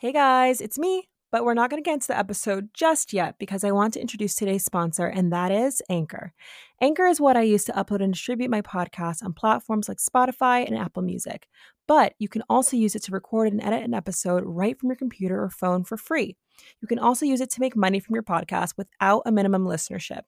Hey 0.00 0.12
guys, 0.12 0.60
it's 0.60 0.78
me, 0.78 1.08
but 1.32 1.44
we're 1.44 1.54
not 1.54 1.70
going 1.70 1.82
to 1.82 1.84
get 1.84 1.94
into 1.94 2.06
the 2.06 2.16
episode 2.16 2.68
just 2.72 3.12
yet 3.12 3.34
because 3.36 3.64
I 3.64 3.72
want 3.72 3.94
to 3.94 4.00
introduce 4.00 4.36
today's 4.36 4.64
sponsor, 4.64 5.06
and 5.06 5.32
that 5.32 5.50
is 5.50 5.82
Anchor. 5.90 6.34
Anchor 6.80 7.08
is 7.08 7.20
what 7.20 7.36
I 7.36 7.42
use 7.42 7.64
to 7.64 7.72
upload 7.72 8.04
and 8.04 8.12
distribute 8.12 8.48
my 8.48 8.62
podcast 8.62 9.24
on 9.24 9.32
platforms 9.32 9.88
like 9.88 9.98
Spotify 9.98 10.64
and 10.64 10.78
Apple 10.78 11.02
Music. 11.02 11.48
But 11.88 12.14
you 12.20 12.28
can 12.28 12.44
also 12.48 12.76
use 12.76 12.94
it 12.94 13.02
to 13.02 13.10
record 13.10 13.50
and 13.50 13.60
edit 13.60 13.82
an 13.82 13.92
episode 13.92 14.44
right 14.46 14.78
from 14.78 14.88
your 14.88 14.94
computer 14.94 15.42
or 15.42 15.50
phone 15.50 15.82
for 15.82 15.96
free. 15.96 16.36
You 16.80 16.86
can 16.86 17.00
also 17.00 17.26
use 17.26 17.40
it 17.40 17.50
to 17.50 17.60
make 17.60 17.74
money 17.74 17.98
from 17.98 18.14
your 18.14 18.22
podcast 18.22 18.74
without 18.76 19.22
a 19.26 19.32
minimum 19.32 19.64
listenership. 19.64 20.22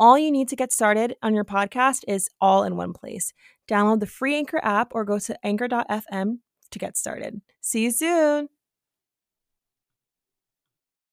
All 0.00 0.18
you 0.18 0.32
need 0.32 0.48
to 0.48 0.56
get 0.56 0.72
started 0.72 1.14
on 1.22 1.32
your 1.32 1.44
podcast 1.44 2.02
is 2.08 2.28
all 2.40 2.64
in 2.64 2.74
one 2.74 2.92
place. 2.92 3.32
Download 3.70 4.00
the 4.00 4.06
free 4.06 4.34
Anchor 4.34 4.58
app 4.64 4.96
or 4.96 5.04
go 5.04 5.20
to 5.20 5.46
anchor.fm 5.46 6.38
to 6.72 6.78
get 6.80 6.96
started. 6.96 7.40
See 7.60 7.84
you 7.84 7.92
soon. 7.92 8.48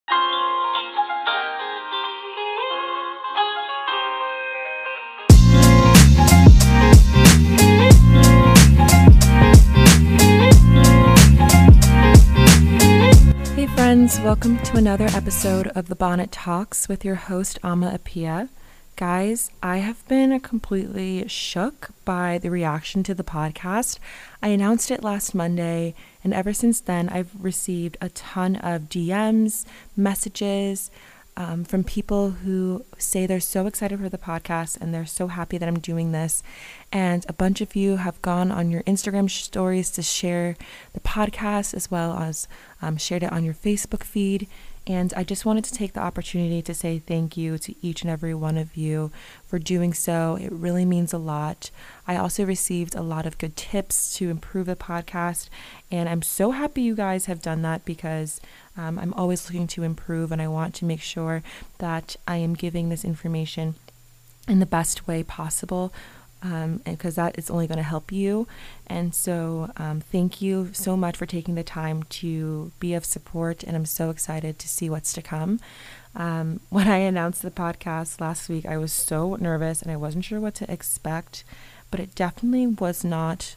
Hey 0.09 0.15
friends, 13.67 14.19
welcome 14.21 14.57
to 14.63 14.77
another 14.77 15.05
episode 15.13 15.67
of 15.75 15.87
the 15.89 15.95
Bonnet 15.95 16.31
Talks 16.31 16.89
with 16.89 17.05
your 17.05 17.15
host 17.15 17.59
Ama 17.63 17.99
Appiah. 17.99 18.49
Guys, 18.95 19.51
I 19.61 19.77
have 19.77 20.05
been 20.07 20.37
completely 20.39 21.27
shook 21.27 21.91
by 22.03 22.37
the 22.37 22.49
reaction 22.49 23.03
to 23.03 23.13
the 23.13 23.23
podcast. 23.23 23.99
I 24.41 24.47
announced 24.47 24.91
it 24.91 25.03
last 25.03 25.35
Monday, 25.35 25.93
and 26.23 26.33
ever 26.33 26.53
since 26.53 26.81
then, 26.81 27.09
I've 27.09 27.31
received 27.39 27.97
a 28.01 28.09
ton 28.09 28.57
of 28.57 28.83
DMs, 28.83 29.65
messages 29.95 30.91
um, 31.39 31.63
from 31.63 31.85
people 31.85 32.31
who 32.31 32.83
say 32.97 33.25
they're 33.25 33.39
so 33.39 33.65
excited 33.65 33.97
for 33.97 34.09
the 34.09 34.17
podcast 34.17 34.79
and 34.79 34.93
they're 34.93 35.05
so 35.05 35.27
happy 35.27 35.57
that 35.57 35.69
I'm 35.69 35.79
doing 35.79 36.11
this. 36.11 36.43
And 36.91 37.25
a 37.29 37.33
bunch 37.33 37.61
of 37.61 37.77
you 37.77 37.95
have 37.95 38.21
gone 38.21 38.51
on 38.51 38.69
your 38.69 38.83
Instagram 38.83 39.29
stories 39.29 39.89
to 39.91 40.01
share 40.01 40.57
the 40.93 40.99
podcast 40.99 41.73
as 41.73 41.89
well 41.89 42.17
as 42.17 42.49
um, 42.81 42.97
shared 42.97 43.23
it 43.23 43.31
on 43.31 43.45
your 43.45 43.53
Facebook 43.53 44.03
feed. 44.03 44.47
And 44.89 45.13
I 45.15 45.23
just 45.23 45.45
wanted 45.45 45.63
to 45.65 45.73
take 45.73 45.93
the 45.93 46.01
opportunity 46.01 46.63
to 46.63 46.73
say 46.73 46.97
thank 46.97 47.37
you 47.37 47.59
to 47.59 47.75
each 47.85 48.01
and 48.01 48.09
every 48.09 48.33
one 48.33 48.57
of 48.57 48.75
you 48.75 49.11
for 49.45 49.59
doing 49.59 49.93
so. 49.93 50.35
It 50.41 50.51
really 50.51 50.83
means 50.83 51.13
a 51.13 51.19
lot. 51.19 51.69
I 52.07 52.17
also 52.17 52.43
received 52.43 52.95
a 52.95 53.03
lot 53.03 53.27
of 53.27 53.37
good 53.37 53.55
tips 53.55 54.15
to 54.15 54.31
improve 54.31 54.65
the 54.65 54.75
podcast. 54.75 55.49
And 55.91 56.09
I'm 56.09 56.23
so 56.23 56.49
happy 56.51 56.81
you 56.81 56.95
guys 56.95 57.27
have 57.27 57.39
done 57.39 57.61
that 57.61 57.85
because 57.85 58.41
um, 58.75 58.97
I'm 58.97 59.13
always 59.13 59.45
looking 59.47 59.67
to 59.67 59.83
improve 59.83 60.31
and 60.31 60.41
I 60.41 60.47
want 60.47 60.73
to 60.75 60.85
make 60.85 61.01
sure 61.01 61.43
that 61.77 62.15
I 62.27 62.37
am 62.37 62.55
giving 62.55 62.89
this 62.89 63.05
information 63.05 63.75
in 64.47 64.59
the 64.59 64.65
best 64.65 65.07
way 65.07 65.21
possible 65.21 65.93
um, 66.41 66.81
because 66.85 67.15
that 67.15 67.37
is 67.37 67.49
only 67.49 67.67
going 67.67 67.77
to 67.77 67.83
help 67.83 68.11
you. 68.11 68.47
And 68.87 69.13
so, 69.13 69.71
um, 69.77 70.01
thank 70.01 70.41
you 70.41 70.69
so 70.73 70.95
much 70.95 71.17
for 71.17 71.25
taking 71.25 71.55
the 71.55 71.63
time 71.63 72.03
to 72.03 72.71
be 72.79 72.93
of 72.93 73.05
support. 73.05 73.63
And 73.63 73.75
I'm 73.75 73.85
so 73.85 74.09
excited 74.09 74.57
to 74.59 74.67
see 74.67 74.89
what's 74.89 75.13
to 75.13 75.21
come. 75.21 75.59
Um, 76.15 76.59
when 76.69 76.87
I 76.87 76.97
announced 76.97 77.41
the 77.41 77.51
podcast 77.51 78.21
last 78.21 78.49
week, 78.49 78.65
I 78.65 78.77
was 78.77 78.93
so 78.93 79.35
nervous 79.35 79.81
and 79.81 79.91
I 79.91 79.97
wasn't 79.97 80.25
sure 80.25 80.39
what 80.39 80.55
to 80.55 80.71
expect, 80.71 81.43
but 81.91 81.99
it 81.99 82.15
definitely 82.15 82.67
was 82.67 83.03
not 83.03 83.55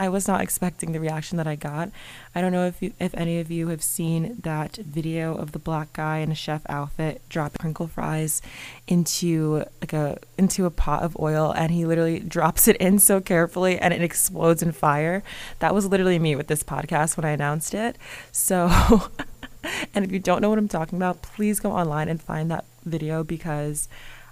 I 0.00 0.08
was 0.08 0.26
not 0.26 0.40
expecting 0.40 0.92
the 0.92 0.98
reaction 0.98 1.36
that 1.36 1.46
I 1.46 1.56
got. 1.56 1.90
I 2.34 2.40
don't 2.40 2.52
know 2.52 2.64
if 2.64 2.80
you, 2.80 2.94
if 2.98 3.14
any 3.14 3.38
of 3.38 3.50
you 3.50 3.68
have 3.68 3.82
seen 3.82 4.38
that 4.40 4.76
video 4.76 5.34
of 5.34 5.52
the 5.52 5.58
black 5.58 5.92
guy 5.92 6.18
in 6.18 6.32
a 6.32 6.34
chef 6.34 6.62
outfit 6.70 7.20
drop 7.28 7.58
crinkle 7.58 7.86
fries 7.86 8.40
into 8.88 9.62
like 9.82 9.92
a 9.92 10.18
into 10.38 10.64
a 10.64 10.70
pot 10.70 11.02
of 11.02 11.18
oil 11.20 11.52
and 11.54 11.70
he 11.70 11.84
literally 11.84 12.18
drops 12.36 12.66
it 12.66 12.76
in 12.76 12.98
so 12.98 13.20
carefully 13.20 13.78
and 13.78 13.92
it 13.92 14.00
explodes 14.00 14.62
in 14.62 14.72
fire. 14.72 15.22
That 15.58 15.74
was 15.74 15.84
literally 15.84 16.18
me 16.18 16.34
with 16.34 16.46
this 16.46 16.62
podcast 16.62 17.18
when 17.18 17.26
I 17.26 17.32
announced 17.32 17.74
it. 17.74 17.96
So 18.32 18.70
and 19.94 20.02
if 20.02 20.10
you 20.10 20.18
don't 20.18 20.40
know 20.40 20.48
what 20.48 20.58
I'm 20.58 20.66
talking 20.66 20.96
about, 20.96 21.20
please 21.20 21.60
go 21.60 21.72
online 21.72 22.08
and 22.08 22.22
find 22.22 22.50
that 22.50 22.64
video 22.86 23.22
because 23.22 23.86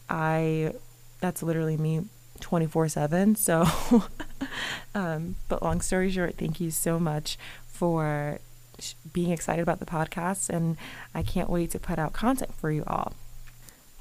I 0.08 0.72
that's 1.20 1.42
literally 1.42 1.76
me 1.76 2.06
24 2.40 2.88
7. 2.88 3.34
So, 3.36 3.66
um, 4.94 5.36
but 5.48 5.62
long 5.62 5.80
story 5.80 6.10
short, 6.10 6.36
thank 6.36 6.60
you 6.60 6.70
so 6.70 6.98
much 6.98 7.38
for 7.66 8.38
being 9.12 9.30
excited 9.30 9.62
about 9.62 9.80
the 9.80 9.86
podcast, 9.86 10.48
and 10.48 10.76
I 11.14 11.22
can't 11.22 11.50
wait 11.50 11.70
to 11.72 11.78
put 11.78 11.98
out 11.98 12.12
content 12.12 12.54
for 12.54 12.70
you 12.70 12.84
all. 12.86 13.14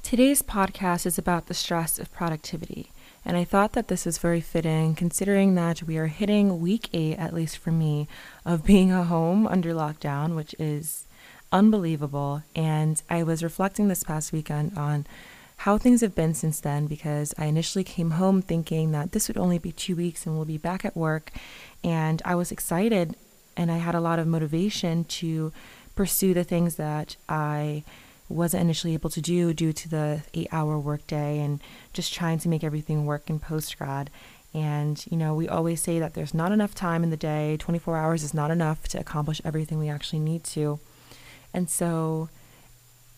Today's 0.02 0.42
podcast 0.42 1.04
is 1.06 1.18
about 1.18 1.46
the 1.46 1.54
stress 1.54 1.98
of 1.98 2.12
productivity, 2.12 2.92
and 3.24 3.36
I 3.36 3.44
thought 3.44 3.72
that 3.72 3.88
this 3.88 4.06
is 4.06 4.18
very 4.18 4.40
fitting 4.40 4.94
considering 4.94 5.54
that 5.56 5.82
we 5.82 5.98
are 5.98 6.06
hitting 6.06 6.60
week 6.60 6.88
eight, 6.92 7.18
at 7.18 7.34
least 7.34 7.58
for 7.58 7.72
me, 7.72 8.08
of 8.44 8.64
being 8.64 8.92
a 8.92 9.04
home 9.04 9.46
under 9.46 9.74
lockdown, 9.74 10.34
which 10.34 10.54
is 10.58 11.06
unbelievable. 11.52 12.42
And 12.54 13.02
I 13.10 13.22
was 13.22 13.42
reflecting 13.42 13.88
this 13.88 14.04
past 14.04 14.32
weekend 14.32 14.78
on 14.78 15.06
how 15.58 15.76
things 15.76 16.02
have 16.02 16.14
been 16.14 16.34
since 16.34 16.60
then 16.60 16.86
because 16.86 17.34
I 17.36 17.46
initially 17.46 17.82
came 17.82 18.12
home 18.12 18.42
thinking 18.42 18.92
that 18.92 19.10
this 19.10 19.26
would 19.26 19.36
only 19.36 19.58
be 19.58 19.72
two 19.72 19.96
weeks 19.96 20.24
and 20.24 20.36
we'll 20.36 20.44
be 20.44 20.56
back 20.56 20.84
at 20.84 20.96
work. 20.96 21.32
And 21.82 22.22
I 22.24 22.36
was 22.36 22.52
excited 22.52 23.16
and 23.56 23.70
I 23.70 23.78
had 23.78 23.96
a 23.96 24.00
lot 24.00 24.20
of 24.20 24.26
motivation 24.28 25.02
to 25.04 25.52
pursue 25.96 26.32
the 26.32 26.44
things 26.44 26.76
that 26.76 27.16
I 27.28 27.82
wasn't 28.28 28.60
initially 28.60 28.94
able 28.94 29.10
to 29.10 29.20
do 29.20 29.52
due 29.52 29.72
to 29.72 29.88
the 29.88 30.22
eight 30.32 30.48
hour 30.52 30.78
workday 30.78 31.40
and 31.40 31.60
just 31.92 32.14
trying 32.14 32.38
to 32.38 32.48
make 32.48 32.62
everything 32.62 33.04
work 33.04 33.28
in 33.28 33.40
post 33.40 33.76
grad. 33.78 34.10
And, 34.54 35.04
you 35.10 35.16
know, 35.16 35.34
we 35.34 35.48
always 35.48 35.82
say 35.82 35.98
that 35.98 36.14
there's 36.14 36.34
not 36.34 36.52
enough 36.52 36.74
time 36.74 37.02
in 37.02 37.10
the 37.10 37.16
day, 37.16 37.56
24 37.58 37.96
hours 37.96 38.22
is 38.22 38.32
not 38.32 38.52
enough 38.52 38.86
to 38.88 39.00
accomplish 39.00 39.40
everything 39.44 39.78
we 39.78 39.88
actually 39.88 40.20
need 40.20 40.44
to. 40.44 40.78
And 41.52 41.68
so, 41.68 42.28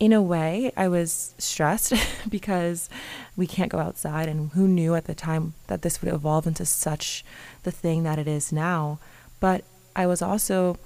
in 0.00 0.14
a 0.14 0.22
way, 0.22 0.72
I 0.78 0.88
was 0.88 1.34
stressed 1.36 1.92
because 2.28 2.88
we 3.36 3.46
can't 3.46 3.70
go 3.70 3.78
outside, 3.78 4.28
and 4.28 4.50
who 4.52 4.66
knew 4.66 4.94
at 4.94 5.04
the 5.04 5.14
time 5.14 5.52
that 5.66 5.82
this 5.82 6.02
would 6.02 6.12
evolve 6.12 6.46
into 6.46 6.64
such 6.64 7.24
the 7.62 7.70
thing 7.70 8.02
that 8.02 8.18
it 8.18 8.26
is 8.26 8.50
now. 8.50 8.98
But 9.38 9.62
I 9.94 10.06
was 10.06 10.22
also 10.22 10.78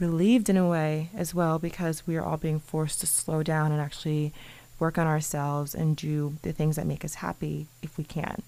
relieved 0.00 0.48
in 0.48 0.56
a 0.56 0.68
way 0.68 1.10
as 1.14 1.34
well 1.34 1.58
because 1.58 2.06
we 2.06 2.16
are 2.16 2.24
all 2.24 2.36
being 2.36 2.58
forced 2.58 3.00
to 3.00 3.06
slow 3.06 3.42
down 3.42 3.72
and 3.72 3.80
actually 3.80 4.32
work 4.78 4.98
on 4.98 5.06
ourselves 5.06 5.74
and 5.74 5.96
do 5.96 6.36
the 6.42 6.52
things 6.52 6.76
that 6.76 6.86
make 6.86 7.04
us 7.04 7.14
happy 7.16 7.66
if 7.82 7.96
we 7.96 8.04
can. 8.04 8.42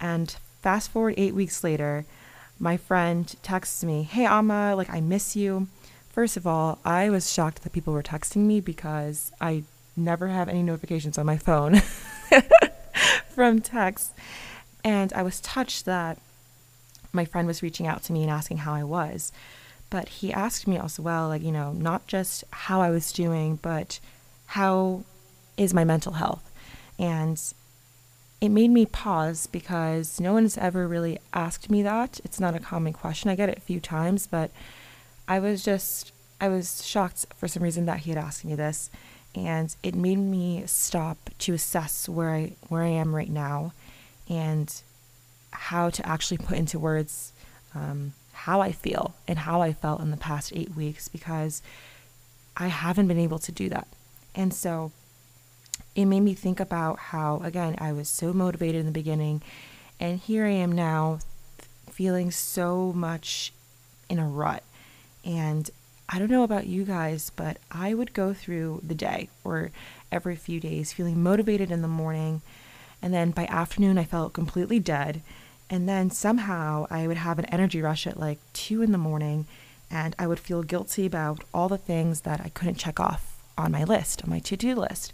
And 0.00 0.36
fast 0.62 0.90
forward 0.90 1.14
eight 1.16 1.34
weeks 1.34 1.62
later, 1.62 2.04
my 2.58 2.76
friend 2.76 3.32
texts 3.42 3.84
me, 3.84 4.02
Hey, 4.02 4.26
Ama, 4.26 4.74
like, 4.76 4.90
I 4.90 5.00
miss 5.00 5.36
you. 5.36 5.68
First 6.18 6.36
of 6.36 6.48
all, 6.48 6.80
I 6.84 7.10
was 7.10 7.32
shocked 7.32 7.62
that 7.62 7.72
people 7.72 7.92
were 7.92 8.02
texting 8.02 8.38
me 8.38 8.60
because 8.60 9.30
I 9.40 9.62
never 9.96 10.26
have 10.26 10.48
any 10.48 10.64
notifications 10.64 11.16
on 11.16 11.26
my 11.26 11.36
phone 11.36 11.76
from 13.28 13.60
texts. 13.60 14.14
And 14.82 15.12
I 15.12 15.22
was 15.22 15.38
touched 15.38 15.84
that 15.84 16.18
my 17.12 17.24
friend 17.24 17.46
was 17.46 17.62
reaching 17.62 17.86
out 17.86 18.02
to 18.02 18.12
me 18.12 18.22
and 18.22 18.32
asking 18.32 18.56
how 18.56 18.74
I 18.74 18.82
was. 18.82 19.30
But 19.90 20.08
he 20.08 20.32
asked 20.32 20.66
me 20.66 20.76
as 20.76 20.98
well, 20.98 21.28
like, 21.28 21.42
you 21.42 21.52
know, 21.52 21.70
not 21.70 22.08
just 22.08 22.42
how 22.50 22.80
I 22.80 22.90
was 22.90 23.12
doing, 23.12 23.60
but 23.62 24.00
how 24.46 25.04
is 25.56 25.72
my 25.72 25.84
mental 25.84 26.14
health? 26.14 26.50
And 26.98 27.40
it 28.40 28.48
made 28.48 28.72
me 28.72 28.86
pause 28.86 29.46
because 29.46 30.18
no 30.18 30.32
one's 30.32 30.58
ever 30.58 30.88
really 30.88 31.20
asked 31.32 31.70
me 31.70 31.80
that. 31.82 32.18
It's 32.24 32.40
not 32.40 32.56
a 32.56 32.58
common 32.58 32.92
question. 32.92 33.30
I 33.30 33.36
get 33.36 33.50
it 33.50 33.58
a 33.58 33.60
few 33.60 33.78
times, 33.78 34.26
but 34.26 34.50
I 35.28 35.38
was 35.38 35.62
just, 35.62 36.12
I 36.40 36.48
was 36.48 36.84
shocked 36.84 37.26
for 37.36 37.46
some 37.46 37.62
reason 37.62 37.86
that 37.86 38.00
he 38.00 38.10
had 38.10 38.18
asked 38.18 38.44
me 38.44 38.54
this. 38.54 38.90
And 39.34 39.74
it 39.82 39.94
made 39.94 40.16
me 40.16 40.64
stop 40.66 41.30
to 41.40 41.54
assess 41.54 42.08
where 42.08 42.30
I, 42.30 42.52
where 42.68 42.82
I 42.82 42.88
am 42.88 43.14
right 43.14 43.30
now 43.30 43.72
and 44.28 44.74
how 45.52 45.90
to 45.90 46.06
actually 46.08 46.38
put 46.38 46.58
into 46.58 46.78
words 46.78 47.32
um, 47.74 48.14
how 48.32 48.60
I 48.60 48.72
feel 48.72 49.14
and 49.26 49.40
how 49.40 49.60
I 49.60 49.72
felt 49.72 50.00
in 50.00 50.10
the 50.10 50.16
past 50.16 50.52
eight 50.54 50.74
weeks 50.74 51.08
because 51.08 51.60
I 52.56 52.68
haven't 52.68 53.08
been 53.08 53.18
able 53.18 53.38
to 53.40 53.52
do 53.52 53.68
that. 53.68 53.86
And 54.34 54.54
so 54.54 54.92
it 55.94 56.04
made 56.06 56.20
me 56.20 56.34
think 56.34 56.60
about 56.60 56.98
how, 56.98 57.40
again, 57.42 57.74
I 57.78 57.92
was 57.92 58.08
so 58.08 58.32
motivated 58.32 58.80
in 58.80 58.86
the 58.86 58.92
beginning, 58.92 59.42
and 59.98 60.18
here 60.18 60.44
I 60.46 60.50
am 60.50 60.72
now 60.72 61.18
feeling 61.90 62.30
so 62.30 62.92
much 62.92 63.52
in 64.08 64.18
a 64.18 64.28
rut. 64.28 64.62
And 65.24 65.70
I 66.08 66.18
don't 66.18 66.30
know 66.30 66.42
about 66.42 66.66
you 66.66 66.84
guys, 66.84 67.30
but 67.36 67.58
I 67.70 67.92
would 67.92 68.14
go 68.14 68.32
through 68.32 68.80
the 68.86 68.94
day 68.94 69.28
or 69.44 69.70
every 70.10 70.36
few 70.36 70.58
days 70.58 70.92
feeling 70.92 71.22
motivated 71.22 71.70
in 71.70 71.82
the 71.82 71.88
morning. 71.88 72.40
And 73.02 73.12
then 73.12 73.30
by 73.30 73.46
afternoon, 73.46 73.98
I 73.98 74.04
felt 74.04 74.32
completely 74.32 74.80
dead. 74.80 75.22
And 75.70 75.88
then 75.88 76.10
somehow 76.10 76.86
I 76.90 77.06
would 77.06 77.18
have 77.18 77.38
an 77.38 77.44
energy 77.46 77.82
rush 77.82 78.06
at 78.06 78.18
like 78.18 78.38
two 78.52 78.80
in 78.82 78.92
the 78.92 78.98
morning. 78.98 79.46
And 79.90 80.16
I 80.18 80.26
would 80.26 80.40
feel 80.40 80.62
guilty 80.62 81.06
about 81.06 81.44
all 81.52 81.68
the 81.68 81.78
things 81.78 82.22
that 82.22 82.40
I 82.40 82.48
couldn't 82.50 82.76
check 82.76 82.98
off 82.98 83.36
on 83.56 83.72
my 83.72 83.84
list, 83.84 84.22
on 84.24 84.30
my 84.30 84.38
to 84.40 84.56
do 84.56 84.74
list. 84.74 85.12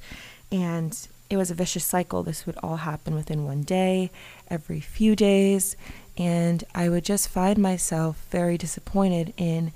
And 0.52 0.96
it 1.28 1.36
was 1.36 1.50
a 1.50 1.54
vicious 1.54 1.84
cycle. 1.84 2.22
This 2.22 2.46
would 2.46 2.56
all 2.62 2.76
happen 2.76 3.14
within 3.14 3.44
one 3.44 3.62
day, 3.62 4.10
every 4.48 4.80
few 4.80 5.16
days. 5.16 5.76
And 6.16 6.62
I 6.74 6.88
would 6.88 7.04
just 7.04 7.28
find 7.28 7.58
myself 7.58 8.24
very 8.30 8.56
disappointed 8.56 9.34
in 9.36 9.72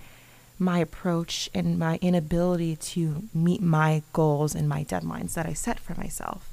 my 0.58 0.78
approach 0.78 1.48
and 1.54 1.78
my 1.78 1.98
inability 2.02 2.76
to 2.76 3.24
meet 3.32 3.62
my 3.62 4.02
goals 4.12 4.54
and 4.54 4.68
my 4.68 4.84
deadlines 4.84 5.34
that 5.34 5.46
I 5.46 5.52
set 5.52 5.78
for 5.78 5.94
myself. 5.94 6.52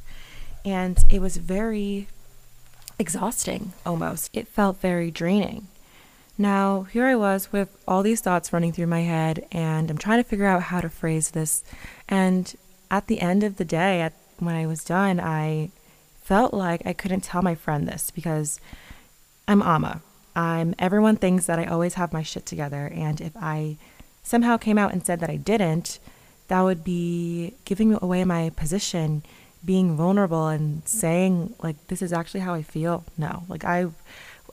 And 0.63 1.03
it 1.09 1.21
was 1.21 1.37
very 1.37 2.07
exhausting 2.97 3.73
almost. 3.85 4.29
It 4.33 4.47
felt 4.47 4.81
very 4.81 5.11
draining. 5.11 5.67
Now, 6.37 6.83
here 6.83 7.05
I 7.05 7.15
was 7.15 7.51
with 7.51 7.77
all 7.87 8.03
these 8.03 8.19
thoughts 8.21 8.51
running 8.51 8.73
through 8.73 8.87
my 8.87 9.01
head, 9.01 9.45
and 9.51 9.89
I'm 9.89 9.97
trying 9.97 10.21
to 10.21 10.29
figure 10.29 10.45
out 10.45 10.63
how 10.63 10.81
to 10.81 10.89
phrase 10.89 11.31
this. 11.31 11.63
And 12.09 12.53
at 12.91 13.07
the 13.07 13.21
end 13.21 13.43
of 13.43 13.55
the 13.55 13.65
day, 13.65 14.01
at, 14.01 14.13
when 14.39 14.55
I 14.55 14.65
was 14.65 14.83
done, 14.83 15.19
I 15.19 15.69
felt 16.21 16.53
like 16.53 16.85
I 16.85 16.91
couldn't 16.91 17.21
tell 17.21 17.41
my 17.41 17.55
friend 17.55 17.87
this 17.87 18.11
because 18.11 18.59
I'm 19.47 19.61
Ama. 19.61 20.01
I'm 20.35 20.75
everyone 20.77 21.15
thinks 21.15 21.45
that 21.45 21.59
I 21.59 21.65
always 21.65 21.93
have 21.93 22.11
my 22.11 22.23
shit 22.23 22.45
together, 22.45 22.91
and 22.93 23.21
if 23.21 23.31
I 23.37 23.77
somehow 24.25 24.57
came 24.57 24.77
out 24.77 24.91
and 24.91 25.05
said 25.05 25.21
that 25.21 25.29
I 25.29 25.37
didn't, 25.37 25.99
that 26.47 26.61
would 26.61 26.83
be 26.83 27.53
giving 27.63 27.97
away 28.01 28.25
my 28.25 28.49
position, 28.55 29.23
being 29.63 29.95
vulnerable 29.95 30.47
and 30.47 30.85
saying 30.87 31.55
like 31.61 31.87
this 31.87 32.01
is 32.01 32.11
actually 32.11 32.41
how 32.41 32.53
I 32.53 32.61
feel. 32.61 33.05
No, 33.17 33.43
like 33.47 33.63
I 33.63 33.87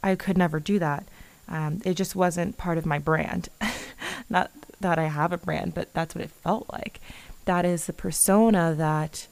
I 0.03 0.15
could 0.15 0.39
never 0.39 0.61
do 0.61 0.79
that. 0.79 1.05
Um, 1.49 1.81
it 1.85 1.95
just 1.95 2.15
wasn't 2.15 2.57
part 2.57 2.79
of 2.79 2.87
my 2.87 2.99
brand. 2.99 3.49
Not 4.31 4.51
that 4.81 4.99
I 4.99 5.05
have 5.05 5.33
a 5.33 5.39
brand, 5.39 5.75
but 5.75 5.93
that's 5.93 6.15
what 6.15 6.25
it 6.25 6.31
felt 6.31 6.67
like. 6.73 7.01
That 7.45 7.65
is 7.65 7.87
the 7.87 7.93
persona 7.93 8.75
that 8.77 9.27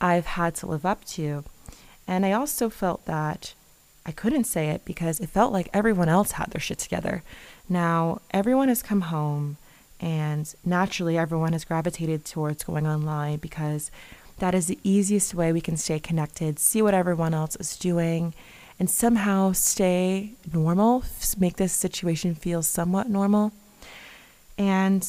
I've 0.00 0.26
had 0.26 0.54
to 0.56 0.66
live 0.66 0.84
up 0.84 1.04
to. 1.06 1.44
And 2.06 2.26
I 2.26 2.32
also 2.32 2.68
felt 2.68 3.04
that 3.06 3.54
I 4.04 4.12
couldn't 4.12 4.44
say 4.44 4.68
it 4.68 4.84
because 4.84 5.20
it 5.20 5.28
felt 5.28 5.52
like 5.52 5.68
everyone 5.72 6.08
else 6.08 6.32
had 6.32 6.50
their 6.50 6.60
shit 6.60 6.78
together. 6.78 7.22
Now, 7.68 8.20
everyone 8.32 8.68
has 8.68 8.82
come 8.82 9.02
home 9.02 9.56
and 10.02 10.52
naturally, 10.64 11.16
everyone 11.16 11.52
has 11.52 11.64
gravitated 11.64 12.24
towards 12.24 12.64
going 12.64 12.88
online 12.88 13.38
because 13.38 13.92
that 14.40 14.52
is 14.52 14.66
the 14.66 14.80
easiest 14.82 15.32
way 15.32 15.52
we 15.52 15.60
can 15.60 15.76
stay 15.76 16.00
connected, 16.00 16.58
see 16.58 16.82
what 16.82 16.92
everyone 16.92 17.32
else 17.32 17.54
is 17.54 17.76
doing, 17.76 18.34
and 18.80 18.90
somehow 18.90 19.52
stay 19.52 20.32
normal, 20.52 21.04
make 21.38 21.56
this 21.56 21.72
situation 21.72 22.34
feel 22.34 22.62
somewhat 22.62 23.08
normal. 23.08 23.52
And 24.58 25.08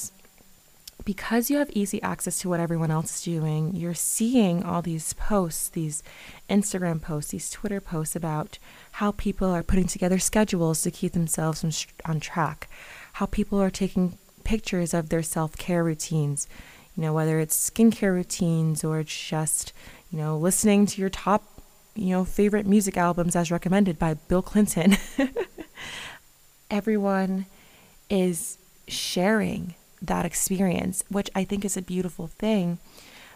because 1.03 1.49
you 1.49 1.57
have 1.57 1.71
easy 1.71 1.99
access 2.03 2.39
to 2.41 2.49
what 2.49 2.59
everyone 2.59 2.91
else 2.91 3.15
is 3.15 3.23
doing, 3.23 3.75
you're 3.75 3.95
seeing 3.95 4.63
all 4.63 4.83
these 4.83 5.13
posts, 5.13 5.69
these 5.69 6.03
Instagram 6.51 7.01
posts, 7.01 7.31
these 7.31 7.49
Twitter 7.49 7.81
posts 7.81 8.15
about 8.15 8.59
how 8.93 9.11
people 9.11 9.49
are 9.49 9.63
putting 9.63 9.87
together 9.87 10.19
schedules 10.19 10.83
to 10.83 10.91
keep 10.91 11.13
themselves 11.13 11.87
on 12.05 12.19
track, 12.19 12.69
how 13.13 13.25
people 13.25 13.59
are 13.59 13.71
taking 13.71 14.19
pictures 14.43 14.93
of 14.93 15.09
their 15.09 15.23
self 15.23 15.57
care 15.57 15.83
routines. 15.83 16.47
You 16.95 17.03
know, 17.03 17.13
whether 17.13 17.39
it's 17.39 17.69
skincare 17.69 18.13
routines 18.13 18.83
or 18.83 19.03
just, 19.03 19.73
you 20.11 20.17
know, 20.19 20.37
listening 20.37 20.85
to 20.87 21.01
your 21.01 21.09
top, 21.09 21.61
you 21.95 22.09
know, 22.09 22.23
favorite 22.23 22.67
music 22.67 22.97
albums 22.97 23.35
as 23.35 23.51
recommended 23.51 23.97
by 23.97 24.13
Bill 24.13 24.43
Clinton. 24.43 24.97
Everyone 26.71 27.47
is 28.09 28.57
sharing 28.87 29.73
that 30.01 30.25
experience, 30.25 31.03
which 31.09 31.29
I 31.33 31.43
think 31.43 31.65
is 31.65 31.77
a 31.77 31.81
beautiful 31.81 32.27
thing. 32.27 32.77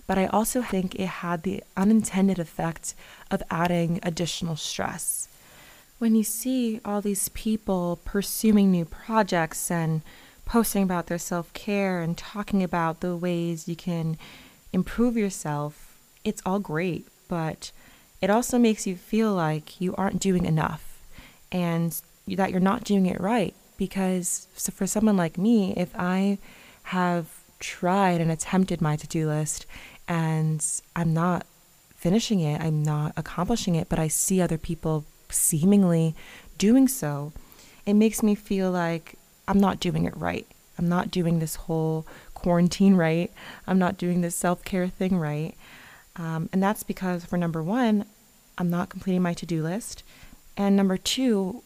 But 0.06 0.18
I 0.18 0.28
also 0.28 0.62
think 0.62 0.96
it 0.96 1.08
had 1.08 1.44
the 1.44 1.64
unintended 1.76 2.40
effect 2.40 2.94
of 3.30 3.44
adding 3.50 4.00
additional 4.04 4.56
stress. 4.56 5.28
When 6.00 6.16
you 6.16 6.24
see 6.24 6.80
all 6.86 7.02
these 7.02 7.30
people 7.30 8.00
pursuing 8.06 8.72
new 8.72 8.86
projects 8.86 9.72
and 9.72 10.02
posting 10.48 10.82
about 10.82 11.08
their 11.08 11.18
self 11.20 11.54
care 11.54 12.02
and 12.02 12.18
talking 12.18 12.64
about 12.64 13.02
the 13.02 13.16
ways 13.16 13.68
you 13.68 13.76
can 13.76 14.18
improve 14.74 15.16
yourself, 15.16 15.98
it's 16.24 16.42
all 16.46 16.60
great, 16.60 17.08
but 17.28 17.72
it 18.22 18.30
also 18.30 18.58
makes 18.58 18.88
you 18.88 18.96
feel 18.96 19.34
like 19.34 19.80
you 19.80 19.94
aren't 19.96 20.20
doing 20.20 20.46
enough 20.46 21.00
and 21.52 22.02
that 22.28 22.50
you're 22.50 22.60
not 22.60 22.84
doing 22.84 23.06
it 23.06 23.22
right. 23.22 23.54
Because 23.78 24.48
for 24.72 24.88
someone 24.88 25.18
like 25.18 25.38
me, 25.38 25.74
if 25.78 25.92
I 25.96 26.40
have 26.84 27.28
tried 27.60 28.22
and 28.22 28.32
attempted 28.32 28.82
my 28.82 28.96
to 28.96 29.08
do 29.08 29.28
list 29.28 29.66
and 30.08 30.66
I'm 30.96 31.14
not 31.14 31.46
finishing 31.96 32.40
it, 32.40 32.62
I'm 32.62 32.82
not 32.82 33.14
accomplishing 33.18 33.76
it, 33.76 33.90
but 33.90 34.00
I 34.00 34.08
see 34.08 34.42
other 34.42 34.58
people 34.58 35.06
seemingly 35.30 36.16
doing 36.58 36.88
so, 36.88 37.34
it 37.86 37.94
makes 37.94 38.24
me 38.24 38.34
feel 38.34 38.72
like 38.72 39.17
I'm 39.48 39.60
not 39.60 39.80
doing 39.80 40.06
it 40.06 40.16
right. 40.18 40.48
I'm 40.78 40.90
not 40.90 41.12
doing 41.12 41.40
this 41.40 41.56
whole 41.56 42.06
quarantine 42.34 42.96
right. 42.96 43.32
I'm 43.66 43.80
not 43.80 43.98
doing 43.98 44.22
this 44.22 44.36
self 44.36 44.64
care 44.64 44.88
thing 44.88 45.18
right. 45.18 45.56
Um, 46.16 46.50
and 46.52 46.62
that's 46.62 46.84
because, 46.84 47.26
for 47.26 47.38
number 47.38 47.62
one, 47.62 48.06
I'm 48.58 48.70
not 48.70 48.90
completing 48.90 49.22
my 49.22 49.34
to 49.36 49.46
do 49.46 49.64
list. 49.64 50.04
And 50.56 50.76
number 50.76 50.98
two, 50.98 51.62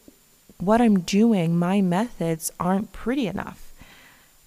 what 0.59 0.81
I'm 0.81 0.99
doing, 0.99 1.57
my 1.57 1.81
methods 1.81 2.51
aren't 2.59 2.91
pretty 2.91 3.27
enough. 3.27 3.73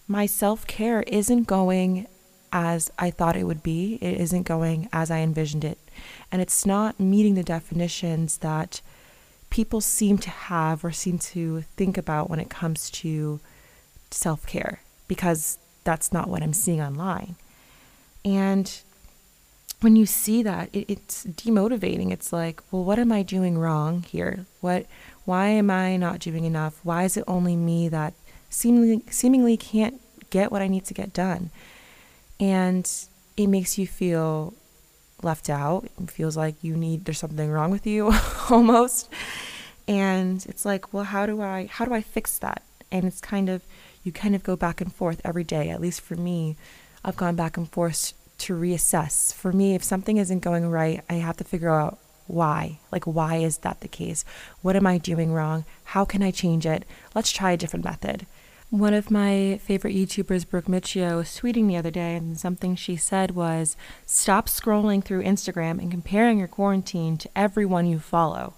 My 0.07 0.27
self 0.27 0.67
care 0.67 1.03
isn't 1.03 1.45
going 1.45 2.07
as 2.53 2.91
I 2.99 3.11
thought 3.11 3.37
it 3.37 3.45
would 3.45 3.65
be, 3.65 3.99
it 4.01 4.21
isn't 4.21 4.45
going 4.45 4.89
as 4.93 5.11
I 5.11 5.19
envisioned 5.19 5.65
it. 5.65 5.79
And 6.31 6.41
it's 6.41 6.65
not 6.65 7.01
meeting 7.01 7.35
the 7.35 7.43
definitions 7.43 8.39
that 8.39 8.81
people 9.55 9.81
seem 9.81 10.19
to 10.19 10.31
have 10.31 10.85
or 10.85 10.91
seem 10.91 11.17
to 11.17 11.63
think 11.77 11.97
about 11.97 12.29
when 12.29 12.41
it 12.41 12.51
comes 12.51 12.91
to 12.91 13.39
self 14.11 14.45
care 14.49 14.81
because 15.07 15.59
that's 15.85 16.13
not 16.13 16.29
what 16.29 16.43
I'm 16.43 16.53
seeing 16.53 16.83
online. 16.83 17.37
And 18.25 18.69
when 19.81 19.95
you 19.95 20.07
see 20.07 20.43
that, 20.43 20.71
it, 20.73 20.87
it's 20.89 21.25
demotivating. 21.27 22.11
It's 22.11 22.33
like, 22.33 22.63
well, 22.73 22.83
what 22.83 22.99
am 22.99 23.13
I 23.13 23.23
doing 23.23 23.57
wrong 23.57 24.03
here? 24.03 24.45
What, 24.61 24.87
why 25.25 25.47
am 25.51 25.71
I 25.71 25.97
not 25.99 26.19
doing 26.19 26.45
enough? 26.45 26.81
Why 26.83 27.05
is 27.05 27.17
it 27.17 27.23
only 27.29 27.55
me 27.55 27.89
that 27.91 28.15
seemingly, 28.51 29.05
seemingly 29.09 29.57
can't 29.57 30.01
get 30.31 30.51
what 30.51 30.63
I 30.63 30.67
need 30.67 30.85
to 30.87 30.95
get 30.95 31.13
done? 31.13 31.51
And 32.41 32.91
it 33.37 33.47
makes 33.47 33.79
you 33.79 33.87
feel 33.87 34.55
left 35.23 35.49
out. 35.49 35.85
It 36.01 36.11
feels 36.11 36.37
like 36.37 36.57
you 36.63 36.77
need 36.77 37.05
there's 37.05 37.19
something 37.19 37.51
wrong 37.51 37.71
with 37.71 37.87
you 37.87 38.13
almost. 38.51 39.09
And 39.87 40.45
it's 40.47 40.65
like, 40.65 40.93
well, 40.93 41.05
how 41.05 41.27
do 41.27 41.43
I 41.43 41.67
how 41.67 41.85
do 41.85 41.93
I 41.93 42.01
fix 42.01 42.39
that? 42.39 42.63
And 42.91 43.05
it's 43.05 43.21
kind 43.21 43.49
of 43.49 43.63
you 44.03 44.13
kind 44.13 44.35
of 44.35 44.43
go 44.43 44.57
back 44.57 44.81
and 44.81 44.93
forth 44.93 45.21
every 45.25 45.45
day. 45.45 45.71
At 45.71 45.81
least 45.81 46.01
for 46.01 46.15
me, 46.15 46.57
I've 47.05 47.17
gone 47.17 47.37
back 47.37 47.57
and 47.57 47.69
forth 47.71 48.13
to 48.39 48.55
reassess. 48.55 49.33
For 49.33 49.53
me, 49.53 49.75
if 49.75 49.85
something 49.85 50.17
isn't 50.17 50.41
going 50.41 50.69
right, 50.71 51.03
I 51.09 51.15
have 51.15 51.37
to 51.39 51.45
figure 51.45 51.71
out 51.71 51.99
why. 52.27 52.79
Like, 52.91 53.05
why 53.05 53.37
is 53.37 53.59
that 53.59 53.81
the 53.81 53.89
case? 53.89 54.25
What 54.63 54.77
am 54.77 54.87
I 54.87 54.99
doing 54.99 55.33
wrong? 55.33 55.65
How 55.85 56.05
can 56.05 56.23
I 56.23 56.31
change 56.31 56.67
it? 56.67 56.85
Let's 57.15 57.31
try 57.31 57.53
a 57.53 57.57
different 57.57 57.85
method. 57.85 58.27
One 58.71 58.95
of 58.95 59.11
my 59.11 59.61
favorite 59.63 59.95
YouTubers, 59.95 60.49
Brooke 60.49 60.65
Miccio, 60.65 61.17
was 61.19 61.29
tweeting 61.29 61.69
the 61.69 61.77
other 61.77 61.93
day, 61.93 62.17
and 62.17 62.39
something 62.39 62.75
she 62.75 62.97
said 62.97 63.33
was 63.33 63.77
Stop 64.05 64.49
scrolling 64.49 65.05
through 65.05 65.23
Instagram 65.23 65.79
and 65.79 65.91
comparing 65.91 66.39
your 66.39 66.49
quarantine 66.49 67.17
to 67.19 67.31
everyone 67.37 67.87
you 67.87 67.99
follow. 67.99 68.55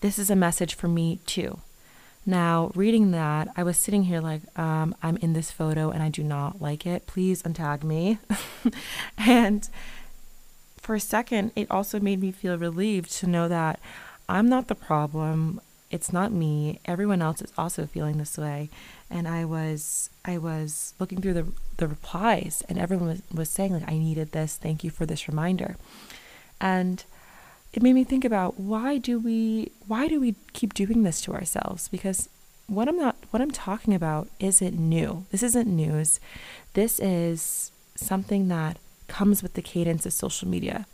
This 0.00 0.18
is 0.18 0.30
a 0.30 0.36
message 0.36 0.74
for 0.74 0.88
me, 0.88 1.20
too. 1.26 1.58
Now, 2.26 2.72
reading 2.74 3.10
that, 3.12 3.48
I 3.56 3.62
was 3.62 3.76
sitting 3.76 4.04
here 4.04 4.20
like, 4.20 4.42
um, 4.58 4.94
I'm 5.02 5.16
in 5.18 5.32
this 5.32 5.50
photo 5.50 5.90
and 5.90 6.02
I 6.02 6.08
do 6.08 6.22
not 6.22 6.60
like 6.60 6.86
it. 6.86 7.06
Please 7.06 7.42
untag 7.42 7.82
me. 7.82 8.18
and 9.18 9.68
for 10.76 10.94
a 10.94 11.00
second, 11.00 11.52
it 11.56 11.70
also 11.70 11.98
made 11.98 12.20
me 12.20 12.32
feel 12.32 12.58
relieved 12.58 13.10
to 13.12 13.26
know 13.26 13.48
that 13.48 13.80
I'm 14.28 14.48
not 14.48 14.68
the 14.68 14.74
problem. 14.74 15.60
It's 15.90 16.12
not 16.12 16.30
me. 16.30 16.80
Everyone 16.84 17.22
else 17.22 17.40
is 17.40 17.52
also 17.56 17.86
feeling 17.86 18.18
this 18.18 18.36
way 18.36 18.68
and 19.10 19.26
I 19.26 19.44
was 19.44 20.10
I 20.24 20.38
was 20.38 20.94
looking 20.98 21.20
through 21.20 21.34
the 21.34 21.46
the 21.76 21.88
replies 21.88 22.62
and 22.68 22.78
everyone 22.78 23.08
was, 23.08 23.22
was 23.32 23.50
saying 23.50 23.72
like 23.72 23.88
I 23.88 23.98
needed 23.98 24.32
this 24.32 24.56
thank 24.56 24.84
you 24.84 24.90
for 24.90 25.06
this 25.06 25.28
reminder 25.28 25.76
and 26.60 27.04
it 27.72 27.82
made 27.82 27.92
me 27.94 28.04
think 28.04 28.24
about 28.24 28.58
why 28.58 28.98
do 28.98 29.18
we 29.18 29.70
why 29.86 30.08
do 30.08 30.20
we 30.20 30.34
keep 30.52 30.74
doing 30.74 31.02
this 31.02 31.20
to 31.22 31.34
ourselves? 31.34 31.88
Because 31.88 32.28
what 32.66 32.88
I'm 32.88 32.96
not 32.98 33.16
what 33.30 33.40
I'm 33.42 33.50
talking 33.50 33.94
about 33.94 34.28
isn't 34.40 34.78
new. 34.78 35.26
This 35.30 35.42
isn't 35.42 35.68
news. 35.68 36.20
This 36.74 36.98
is 37.00 37.70
something 37.96 38.48
that 38.48 38.78
comes 39.08 39.42
with 39.42 39.54
the 39.54 39.62
cadence 39.62 40.06
of 40.06 40.12
social 40.12 40.48
media. 40.48 40.86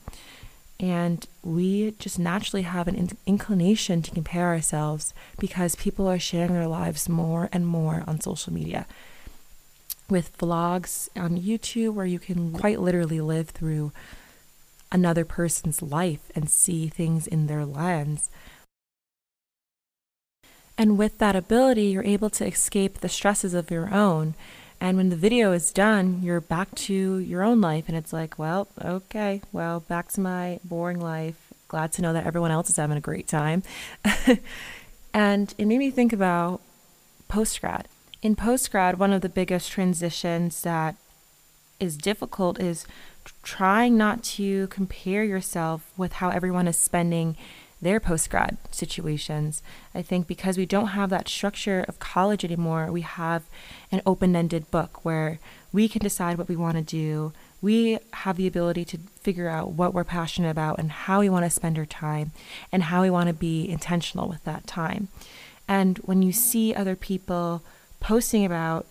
And 0.81 1.27
we 1.45 1.93
just 1.99 2.19
naturally 2.19 2.63
have 2.63 2.89
an 2.89 2.97
in- 2.97 3.17
inclination 3.27 4.03
to 4.03 4.11
compare 4.11 4.49
ourselves 4.49 5.15
because 5.39 5.77
people 5.77 6.09
are 6.09 6.19
sharing 6.19 6.53
their 6.53 6.67
lives 6.67 7.09
more 7.09 7.49
and 7.53 7.67
more 7.67 8.03
on 8.07 8.21
social 8.21 8.53
media. 8.53 8.87
with 10.09 10.37
vlogs 10.37 11.09
on 11.17 11.41
YouTube 11.41 11.95
where 11.95 12.05
you 12.07 12.19
can 12.19 12.53
quite 12.53 12.79
literally 12.81 13.21
live 13.21 13.49
through 13.49 13.91
another 14.95 15.25
person's 15.25 15.83
life 15.83 16.31
and 16.35 16.49
see 16.49 16.89
things 16.89 17.27
in 17.27 17.49
their 17.49 17.67
lens. 17.67 18.31
And 20.79 20.97
with 20.97 21.19
that 21.19 21.37
ability, 21.37 21.87
you're 21.87 22.05
able 22.05 22.31
to 22.31 22.47
escape 22.47 22.99
the 22.99 23.09
stresses 23.09 23.55
of 23.55 23.71
your 23.71 23.93
own. 23.93 24.35
And 24.81 24.97
when 24.97 25.09
the 25.09 25.17
video 25.17 25.53
is 25.53 25.73
done, 25.73 26.21
you're 26.23 26.41
back 26.41 26.75
to 26.77 27.19
your 27.19 27.43
own 27.43 27.61
life. 27.61 27.85
And 27.89 27.97
it's 27.97 28.13
like, 28.13 28.39
well, 28.39 28.69
okay, 28.83 29.43
well, 29.53 29.81
back 29.81 30.11
to 30.13 30.21
my 30.21 30.61
boring 30.65 31.01
life. 31.01 31.53
Glad 31.69 31.93
to 31.93 32.03
know 32.03 32.13
that 32.13 32.27
everyone 32.27 32.51
else 32.51 32.71
is 32.71 32.77
having 32.77 32.97
a 32.97 33.01
great 33.01 33.27
time. 33.27 33.63
and 35.15 35.55
it 35.59 35.67
made 35.67 35.79
me 35.79 35.91
think 35.91 36.13
about 36.13 36.61
post 37.29 37.61
grad. 37.61 37.89
In 38.23 38.37
post 38.37 38.71
grad, 38.71 38.99
one 38.99 39.13
of 39.13 39.23
the 39.23 39.29
biggest 39.29 39.73
transitions 39.73 40.63
that 40.63 40.97
is 41.81 41.97
difficult 41.97 42.61
is 42.61 42.87
trying 43.43 43.97
not 43.97 44.23
to 44.23 44.67
compare 44.69 45.25
yourself 45.25 45.91
with 45.97 46.15
how 46.15 46.31
everyone 46.31 46.69
is 46.69 46.79
spending 46.79 47.37
their 47.81 48.01
post 48.01 48.31
grad 48.31 48.57
situations. 48.71 49.63
I 49.95 50.03
think 50.03 50.27
because 50.27 50.57
we 50.57 50.67
don't 50.67 50.89
have 50.89 51.11
that 51.11 51.29
structure 51.29 51.85
of 51.87 51.99
college 51.99 52.45
anymore, 52.45 52.91
we 52.91 53.03
have 53.03 53.45
an 53.93 54.01
open 54.07 54.35
ended 54.35 54.71
book 54.71 55.05
where 55.05 55.39
we 55.73 55.89
can 55.89 56.01
decide 56.01 56.39
what 56.39 56.49
we 56.49 56.57
want 56.57 56.77
to 56.77 56.83
do. 56.83 57.33
We 57.61 57.99
have 58.13 58.37
the 58.37 58.47
ability 58.47 58.85
to 58.87 58.99
figure 59.21 59.49
out 59.49 59.73
what 59.73 59.93
we're 59.93 60.05
passionate 60.05 60.51
about 60.51 60.79
and 60.79 60.91
how 60.91 61.21
we 61.21 61.29
want 61.29 61.45
to 61.45 61.51
spend 61.51 61.79
our 61.79 61.87
time 61.87 62.33
and 62.73 62.85
how 62.85 63.03
we 63.03 63.11
want 63.11 63.29
to 63.29 63.35
be 63.35 63.69
intentional 63.69 64.29
with 64.29 64.43
that 64.45 64.67
time. 64.67 65.09
And 65.69 65.99
when 65.99 66.23
you 66.23 66.33
see 66.33 66.75
other 66.75 66.97
people 66.97 67.63
posting 68.01 68.45
about 68.45 68.87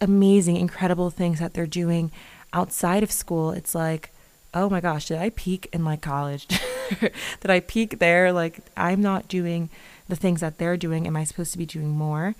amazing, 0.00 0.56
incredible 0.56 1.10
things 1.10 1.38
that 1.38 1.54
they're 1.54 1.66
doing 1.66 2.12
outside 2.52 3.02
of 3.02 3.10
school, 3.12 3.50
it's 3.50 3.74
like, 3.74 4.10
oh 4.54 4.68
my 4.68 4.80
gosh, 4.80 5.06
did 5.06 5.18
I 5.18 5.30
peak 5.30 5.68
in 5.72 5.82
my 5.82 5.96
college? 5.96 6.46
did 7.40 7.50
I 7.50 7.60
peak 7.60 7.98
there? 7.98 8.32
Like, 8.32 8.60
I'm 8.76 9.00
not 9.00 9.28
doing 9.28 9.68
the 10.08 10.16
things 10.16 10.40
that 10.40 10.58
they're 10.58 10.76
doing. 10.76 11.06
Am 11.06 11.16
I 11.16 11.24
supposed 11.24 11.52
to 11.52 11.58
be 11.58 11.66
doing 11.66 11.90
more? 11.90 12.34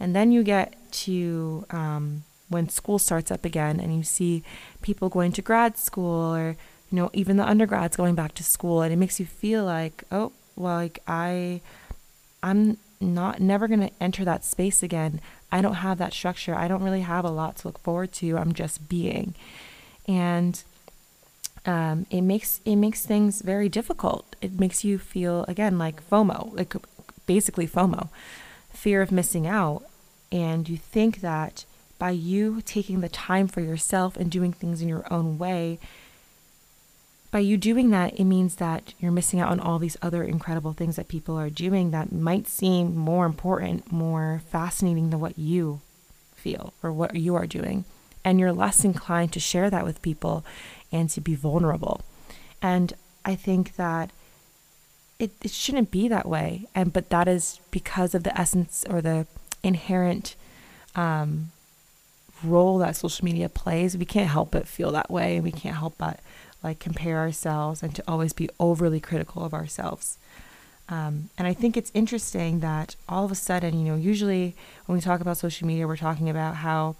And 0.00 0.16
then 0.16 0.32
you 0.32 0.42
get 0.42 0.74
to 0.92 1.64
um, 1.70 2.24
when 2.48 2.68
school 2.68 2.98
starts 2.98 3.30
up 3.30 3.44
again 3.44 3.78
and 3.78 3.96
you 3.96 4.02
see 4.02 4.42
people 4.82 5.08
going 5.08 5.32
to 5.32 5.42
grad 5.42 5.78
school 5.78 6.34
or, 6.34 6.56
you 6.90 6.96
know, 6.96 7.10
even 7.12 7.36
the 7.36 7.46
undergrads 7.46 7.96
going 7.96 8.16
back 8.16 8.34
to 8.34 8.44
school. 8.44 8.82
And 8.82 8.92
it 8.92 8.96
makes 8.96 9.20
you 9.20 9.26
feel 9.26 9.64
like, 9.64 10.02
oh, 10.10 10.32
well, 10.56 10.74
like 10.74 10.98
I, 11.06 11.60
I'm 12.42 12.78
not 13.00 13.40
never 13.40 13.68
going 13.68 13.80
to 13.80 13.90
enter 14.00 14.24
that 14.24 14.44
space 14.44 14.82
again. 14.82 15.20
I 15.52 15.60
don't 15.60 15.74
have 15.74 15.98
that 15.98 16.14
structure. 16.14 16.54
I 16.54 16.66
don't 16.66 16.82
really 16.82 17.02
have 17.02 17.26
a 17.26 17.30
lot 17.30 17.56
to 17.58 17.68
look 17.68 17.78
forward 17.78 18.12
to. 18.14 18.38
I'm 18.38 18.54
just 18.54 18.88
being. 18.88 19.34
And 20.08 20.62
um, 21.66 22.06
it 22.10 22.22
makes 22.22 22.60
it 22.64 22.76
makes 22.76 23.04
things 23.04 23.42
very 23.42 23.68
difficult. 23.68 24.34
It 24.40 24.58
makes 24.58 24.82
you 24.82 24.98
feel 24.98 25.44
again 25.46 25.78
like 25.78 26.08
FOMO, 26.08 26.56
like 26.56 26.74
basically 27.26 27.68
FOMO, 27.68 28.08
fear 28.72 29.02
of 29.02 29.12
missing 29.12 29.46
out. 29.46 29.84
And 30.32 30.68
you 30.68 30.78
think 30.78 31.20
that 31.20 31.66
by 31.98 32.10
you 32.10 32.62
taking 32.62 33.00
the 33.00 33.08
time 33.08 33.46
for 33.46 33.60
yourself 33.60 34.16
and 34.16 34.30
doing 34.30 34.52
things 34.52 34.80
in 34.80 34.88
your 34.88 35.06
own 35.12 35.38
way, 35.38 35.78
by 37.32 37.38
you 37.38 37.56
doing 37.56 37.88
that, 37.90 38.20
it 38.20 38.24
means 38.24 38.56
that 38.56 38.92
you're 39.00 39.10
missing 39.10 39.40
out 39.40 39.50
on 39.50 39.58
all 39.58 39.78
these 39.78 39.96
other 40.02 40.22
incredible 40.22 40.74
things 40.74 40.96
that 40.96 41.08
people 41.08 41.38
are 41.38 41.48
doing 41.48 41.90
that 41.90 42.12
might 42.12 42.46
seem 42.46 42.94
more 42.94 43.24
important, 43.24 43.90
more 43.90 44.42
fascinating 44.50 45.08
than 45.08 45.18
what 45.18 45.38
you 45.38 45.80
feel 46.36 46.74
or 46.82 46.92
what 46.92 47.16
you 47.16 47.34
are 47.34 47.46
doing. 47.46 47.86
And 48.22 48.38
you're 48.38 48.52
less 48.52 48.84
inclined 48.84 49.32
to 49.32 49.40
share 49.40 49.70
that 49.70 49.84
with 49.84 50.02
people 50.02 50.44
and 50.92 51.08
to 51.08 51.22
be 51.22 51.34
vulnerable. 51.34 52.02
And 52.60 52.92
I 53.24 53.34
think 53.34 53.76
that 53.76 54.10
it, 55.18 55.30
it 55.42 55.50
shouldn't 55.52 55.90
be 55.90 56.08
that 56.08 56.28
way. 56.28 56.66
And 56.74 56.92
but 56.92 57.08
that 57.08 57.28
is 57.28 57.60
because 57.70 58.14
of 58.14 58.24
the 58.24 58.38
essence 58.38 58.84
or 58.90 59.00
the 59.00 59.26
inherent 59.62 60.36
um, 60.94 61.50
role 62.44 62.76
that 62.78 62.94
social 62.96 63.24
media 63.24 63.48
plays. 63.48 63.96
We 63.96 64.04
can't 64.04 64.30
help 64.30 64.50
but 64.50 64.68
feel 64.68 64.92
that 64.92 65.10
way, 65.10 65.36
and 65.36 65.44
we 65.44 65.52
can't 65.52 65.76
help 65.76 65.94
but 65.96 66.20
like 66.62 66.78
compare 66.78 67.18
ourselves 67.18 67.82
and 67.82 67.94
to 67.94 68.04
always 68.06 68.32
be 68.32 68.48
overly 68.58 69.00
critical 69.00 69.44
of 69.44 69.54
ourselves. 69.54 70.18
Um, 70.88 71.30
and 71.38 71.46
I 71.46 71.54
think 71.54 71.76
it's 71.76 71.90
interesting 71.94 72.60
that 72.60 72.96
all 73.08 73.24
of 73.24 73.30
a 73.30 73.36
sudden, 73.36 73.78
you 73.78 73.90
know, 73.90 73.96
usually 73.96 74.54
when 74.86 74.96
we 74.96 75.02
talk 75.02 75.20
about 75.20 75.38
social 75.38 75.66
media, 75.66 75.86
we're 75.86 75.96
talking 75.96 76.28
about 76.28 76.56
how 76.56 76.96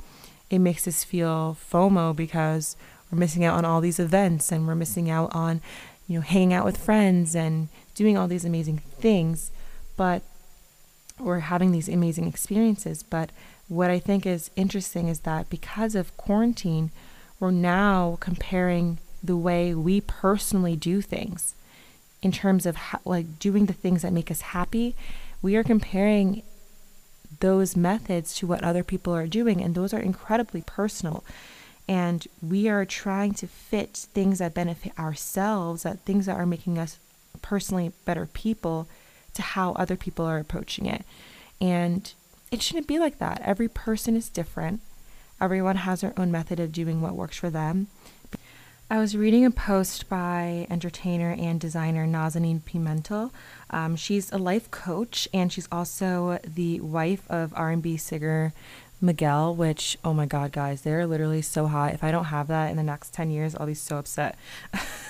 it 0.51 0.61
makes 0.61 0.87
us 0.87 1.05
feel 1.05 1.57
FOMO 1.71 2.15
because 2.15 2.77
we're 3.11 3.19
missing 3.19 3.45
out 3.45 3.55
on 3.55 3.65
all 3.65 3.81
these 3.81 3.99
events 3.99 4.51
and 4.51 4.67
we're 4.67 4.75
missing 4.75 5.11
out 5.11 5.35
on, 5.35 5.61
you 6.09 6.17
know, 6.17 6.23
hanging 6.23 6.53
out 6.53 6.65
with 6.65 6.77
friends 6.77 7.35
and 7.37 7.69
doing 7.95 8.17
all 8.17 8.29
these 8.29 8.45
amazing 8.45 8.79
things. 8.79 9.51
But 9.97 10.23
we're 11.19 11.41
having 11.41 11.73
these 11.73 11.89
amazing 11.89 12.27
experiences. 12.27 13.03
But 13.03 13.31
what 13.69 13.91
I 13.91 13.99
think 13.99 14.27
is 14.27 14.51
interesting 14.57 15.09
is 15.09 15.21
that 15.21 15.51
because 15.51 15.95
of 15.95 16.17
quarantine, 16.17 16.91
we're 17.41 17.51
now 17.51 18.19
comparing 18.21 18.99
the 19.23 19.37
way 19.37 19.75
we 19.75 20.01
personally 20.01 20.77
do 20.77 21.01
things 21.01 21.55
in 22.23 22.33
terms 22.33 22.67
of 22.67 22.77
ha- 22.77 23.01
like 23.05 23.39
doing 23.39 23.67
the 23.67 23.73
things 23.73 24.03
that 24.03 24.13
make 24.13 24.31
us 24.31 24.41
happy. 24.41 24.95
We 25.41 25.57
are 25.57 25.65
comparing 25.65 26.43
those 27.41 27.77
methods 27.77 28.35
to 28.37 28.47
what 28.47 28.63
other 28.63 28.85
people 28.85 29.15
are 29.15 29.27
doing, 29.27 29.61
and 29.61 29.75
those 29.75 29.93
are 29.93 30.01
incredibly 30.01 30.63
personal 30.63 31.25
and 31.89 32.27
we 32.41 32.69
are 32.69 32.85
trying 32.85 33.35
to 33.35 33.47
fit 33.47 34.07
things 34.15 34.39
that 34.39 34.55
benefit 34.55 34.99
ourselves, 34.99 35.83
that 35.83 36.01
things 36.01 36.27
that 36.27 36.39
are 36.39 36.47
making 36.47 36.79
us 36.79 36.99
personally 37.41 37.93
better 38.05 38.27
people, 38.27 38.89
to 39.35 39.43
how 39.43 39.73
other 39.73 39.97
people 39.97 40.25
are 40.25 40.39
approaching 40.39 40.87
it. 40.87 41.05
And 41.61 42.13
it 42.51 42.63
shouldn't 42.63 42.87
be 42.87 42.99
like 42.99 43.19
that. 43.19 43.41
Every 43.45 43.69
person 43.69 44.17
is 44.17 44.29
different. 44.29 44.81
Everyone 45.41 45.77
has 45.77 46.03
their 46.03 46.13
own 46.17 46.31
method 46.31 46.61
of 46.61 46.71
doing 46.71 47.01
what 47.01 47.17
works 47.17 47.37
for 47.37 47.51
them. 47.51 47.89
I 48.93 48.99
was 48.99 49.17
reading 49.17 49.47
a 49.47 49.51
post 49.51 50.11
by 50.11 50.67
entertainer 50.69 51.35
and 51.39 51.59
designer 51.59 52.07
Nazanin 52.07 52.61
Pimentel. 52.61 53.31
Um, 53.71 53.97
she's 53.97 54.31
a 54.31 54.37
life 54.37 54.71
coach 54.71 55.27
and 55.33 55.51
she's 55.51 55.67
also 55.73 56.39
the 56.45 56.79
wife 56.81 57.23
of 57.31 57.55
R&B 57.57 57.97
singer 57.97 58.53
Miguel, 59.01 59.55
which, 59.55 59.97
oh 60.05 60.13
my 60.13 60.27
God, 60.27 60.53
guys, 60.53 60.83
they're 60.83 61.07
literally 61.07 61.41
so 61.41 61.69
hot. 61.69 61.95
If 61.95 62.05
I 62.05 62.11
don't 62.11 62.27
have 62.27 62.49
that 62.49 62.71
in 62.71 62.77
the 62.77 62.83
next 62.83 63.15
10 63.15 63.31
years, 63.31 63.55
I'll 63.55 63.67
be 63.67 63.73
so 63.73 63.97
upset. 63.97 64.37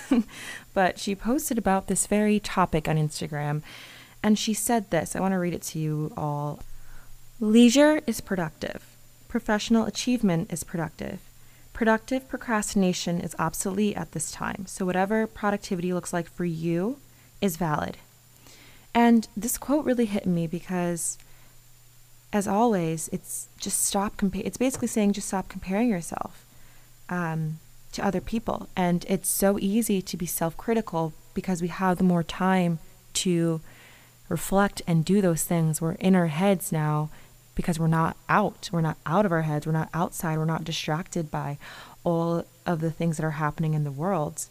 but 0.74 1.00
she 1.00 1.16
posted 1.16 1.58
about 1.58 1.88
this 1.88 2.06
very 2.06 2.38
topic 2.38 2.86
on 2.86 2.94
Instagram, 2.94 3.62
and 4.22 4.38
she 4.38 4.54
said 4.54 4.92
this. 4.92 5.16
I 5.16 5.20
want 5.20 5.32
to 5.32 5.40
read 5.40 5.54
it 5.54 5.62
to 5.62 5.80
you 5.80 6.12
all. 6.16 6.60
Leisure 7.40 8.00
is 8.06 8.20
productive, 8.20 8.84
professional 9.26 9.86
achievement 9.86 10.52
is 10.52 10.62
productive. 10.62 11.18
Productive 11.82 12.28
procrastination 12.28 13.20
is 13.20 13.34
obsolete 13.40 13.96
at 13.96 14.12
this 14.12 14.30
time, 14.30 14.66
so 14.68 14.86
whatever 14.86 15.26
productivity 15.26 15.92
looks 15.92 16.12
like 16.12 16.30
for 16.30 16.44
you 16.44 16.98
is 17.40 17.56
valid. 17.56 17.96
And 18.94 19.26
this 19.36 19.58
quote 19.58 19.84
really 19.84 20.04
hit 20.04 20.24
me 20.24 20.46
because 20.46 21.18
as 22.32 22.46
always, 22.46 23.08
it's 23.08 23.48
just 23.58 23.84
stop 23.84 24.16
compa- 24.16 24.46
It's 24.46 24.58
basically 24.58 24.86
saying 24.86 25.14
just 25.14 25.26
stop 25.26 25.48
comparing 25.48 25.88
yourself 25.88 26.46
um, 27.08 27.58
to 27.90 28.06
other 28.06 28.20
people, 28.20 28.68
and 28.76 29.04
it's 29.08 29.28
so 29.28 29.58
easy 29.58 30.00
to 30.02 30.16
be 30.16 30.24
self-critical 30.24 31.12
because 31.34 31.60
we 31.60 31.66
have 31.66 31.98
the 31.98 32.04
more 32.04 32.22
time 32.22 32.78
to 33.14 33.60
reflect 34.28 34.82
and 34.86 35.04
do 35.04 35.20
those 35.20 35.42
things. 35.42 35.80
We're 35.80 35.94
in 35.94 36.14
our 36.14 36.28
heads 36.28 36.70
now 36.70 37.10
because 37.54 37.78
we're 37.78 37.87
not 37.87 38.16
out. 38.28 38.71
We're 38.73 38.80
not 38.80 38.99
out 39.06 39.26
of 39.26 39.32
our 39.32 39.42
heads. 39.42 39.66
We're 39.66 39.73
not 39.73 39.88
outside. 39.92 40.38
We're 40.38 40.44
not 40.44 40.64
distracted 40.64 41.30
by 41.30 41.59
all 42.04 42.44
of 42.66 42.80
the 42.80 42.90
things 42.90 43.16
that 43.16 43.25
are 43.25 43.32
happening 43.32 43.75
in 43.75 43.85
the 43.85 43.90
world. 43.90 44.47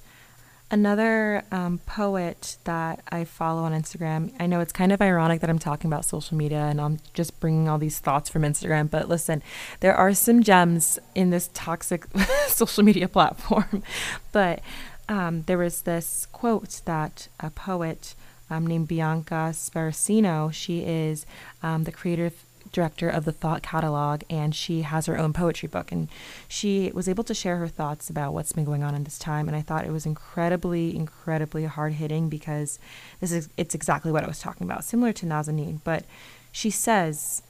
Another 0.70 1.44
um, 1.52 1.80
poet 1.86 2.56
that 2.64 3.02
I 3.12 3.26
follow 3.26 3.64
on 3.64 3.74
Instagram, 3.74 4.32
I 4.40 4.48
know 4.48 4.62
it's 4.62 4.72
kind 4.72 4.94
of 4.94 5.02
ironic 5.02 5.42
that 5.42 5.50
I'm 5.50 5.60
talking 5.60 5.90
about 5.90 6.06
social 6.06 6.38
media 6.38 6.60
and 6.60 6.80
I'm 6.80 7.00
just 7.14 7.38
bringing 7.42 7.68
all 7.68 7.78
these 7.78 8.00
thoughts 8.00 8.30
from 8.30 8.44
Instagram, 8.44 8.90
but 8.90 9.10
listen, 9.10 9.44
there 9.82 9.94
are 9.94 10.14
some 10.14 10.42
gems 10.42 10.98
in 11.14 11.30
this 11.30 11.50
toxic 11.54 12.06
social 12.48 12.84
media 12.84 13.10
platform. 13.10 13.84
but 14.32 14.62
um, 15.10 15.42
there 15.42 15.58
was 15.58 15.82
this 15.82 16.26
quote 16.32 16.80
that 16.86 17.28
a 17.42 17.50
poet 17.50 18.16
um, 18.50 18.66
named 18.66 18.88
Bianca 18.88 19.52
Sparacino, 19.52 20.54
she 20.54 20.86
is 20.86 21.26
um, 21.62 21.84
the 21.84 21.92
creative 21.92 22.46
director 22.72 23.10
of 23.10 23.26
the 23.26 23.32
Thought 23.32 23.62
Catalog, 23.62 24.24
and 24.30 24.56
she 24.56 24.84
has 24.84 25.06
her 25.06 25.18
own 25.18 25.34
poetry 25.34 25.68
book. 25.68 25.92
And 25.92 26.08
she 26.48 26.92
was 26.94 27.08
able 27.10 27.24
to 27.26 27.34
share 27.34 27.58
her 27.58 27.68
thoughts 27.68 28.10
about 28.10 28.34
what's 28.34 28.54
been 28.54 28.66
going 28.66 28.84
on 28.84 28.96
in 28.96 29.04
this 29.04 29.20
time. 29.20 29.48
And 29.48 29.56
I 29.56 29.62
thought 29.62 29.86
it 29.86 29.92
was 29.92 30.06
incredibly, 30.06 30.96
incredibly 30.96 31.66
hard 31.66 31.94
hitting 31.94 32.30
because 32.30 32.80
this 33.20 33.32
is 33.32 33.50
it's 33.58 33.76
exactly 33.76 34.12
what 34.12 34.24
I 34.24 34.28
was 34.28 34.40
talking 34.40 34.66
about, 34.66 34.84
similar 34.84 35.14
to 35.14 35.26
Nazanin. 35.26 35.80
But 35.84 36.06
she 36.52 36.70
says, 36.70 37.44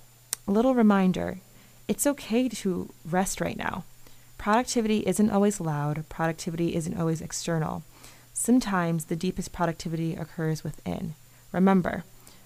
a 0.47 0.51
little 0.51 0.75
reminder. 0.75 1.39
it's 1.87 2.07
okay 2.07 2.47
to 2.47 2.89
rest 3.05 3.41
right 3.41 3.57
now. 3.57 3.83
Productivity 4.37 4.99
isn't 5.05 5.29
always 5.29 5.59
loud, 5.59 6.03
productivity 6.09 6.75
isn't 6.75 6.97
always 6.97 7.21
external. 7.21 7.83
Sometimes 8.33 9.05
the 9.05 9.15
deepest 9.15 9.51
productivity 9.51 10.15
occurs 10.15 10.63
within. 10.63 11.15
Remember, 11.51 12.03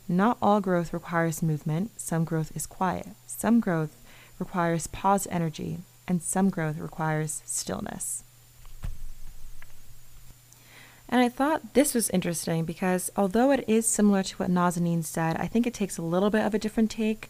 not 0.08 0.38
all 0.42 0.62
growth 0.62 0.94
requires 0.94 1.42
movement, 1.42 1.92
some 2.00 2.24
growth 2.24 2.52
is 2.56 2.66
quiet. 2.66 3.08
Some 3.26 3.60
growth 3.60 3.96
requires 4.40 4.88
paused 4.88 5.28
energy, 5.32 5.80
and 6.08 6.22
some 6.22 6.50
growth 6.50 6.78
requires 6.78 7.42
stillness. 7.46 8.24
And 11.08 11.22
I 11.22 11.30
thought 11.30 11.74
this 11.74 11.94
was 11.94 12.10
interesting 12.10 12.66
because 12.66 13.12
although 13.16 13.52
it 13.52 13.64
is 13.68 13.86
similar 13.86 14.24
to 14.24 14.36
what 14.38 14.50
Nazanin 14.50 15.04
said, 15.04 15.38
I 15.38 15.48
think 15.48 15.68
it 15.68 15.74
takes 15.74 15.98
a 15.98 16.02
little 16.02 16.30
bit 16.30 16.44
of 16.44 16.54
a 16.54 16.60
different 16.60 16.90
take 16.90 17.30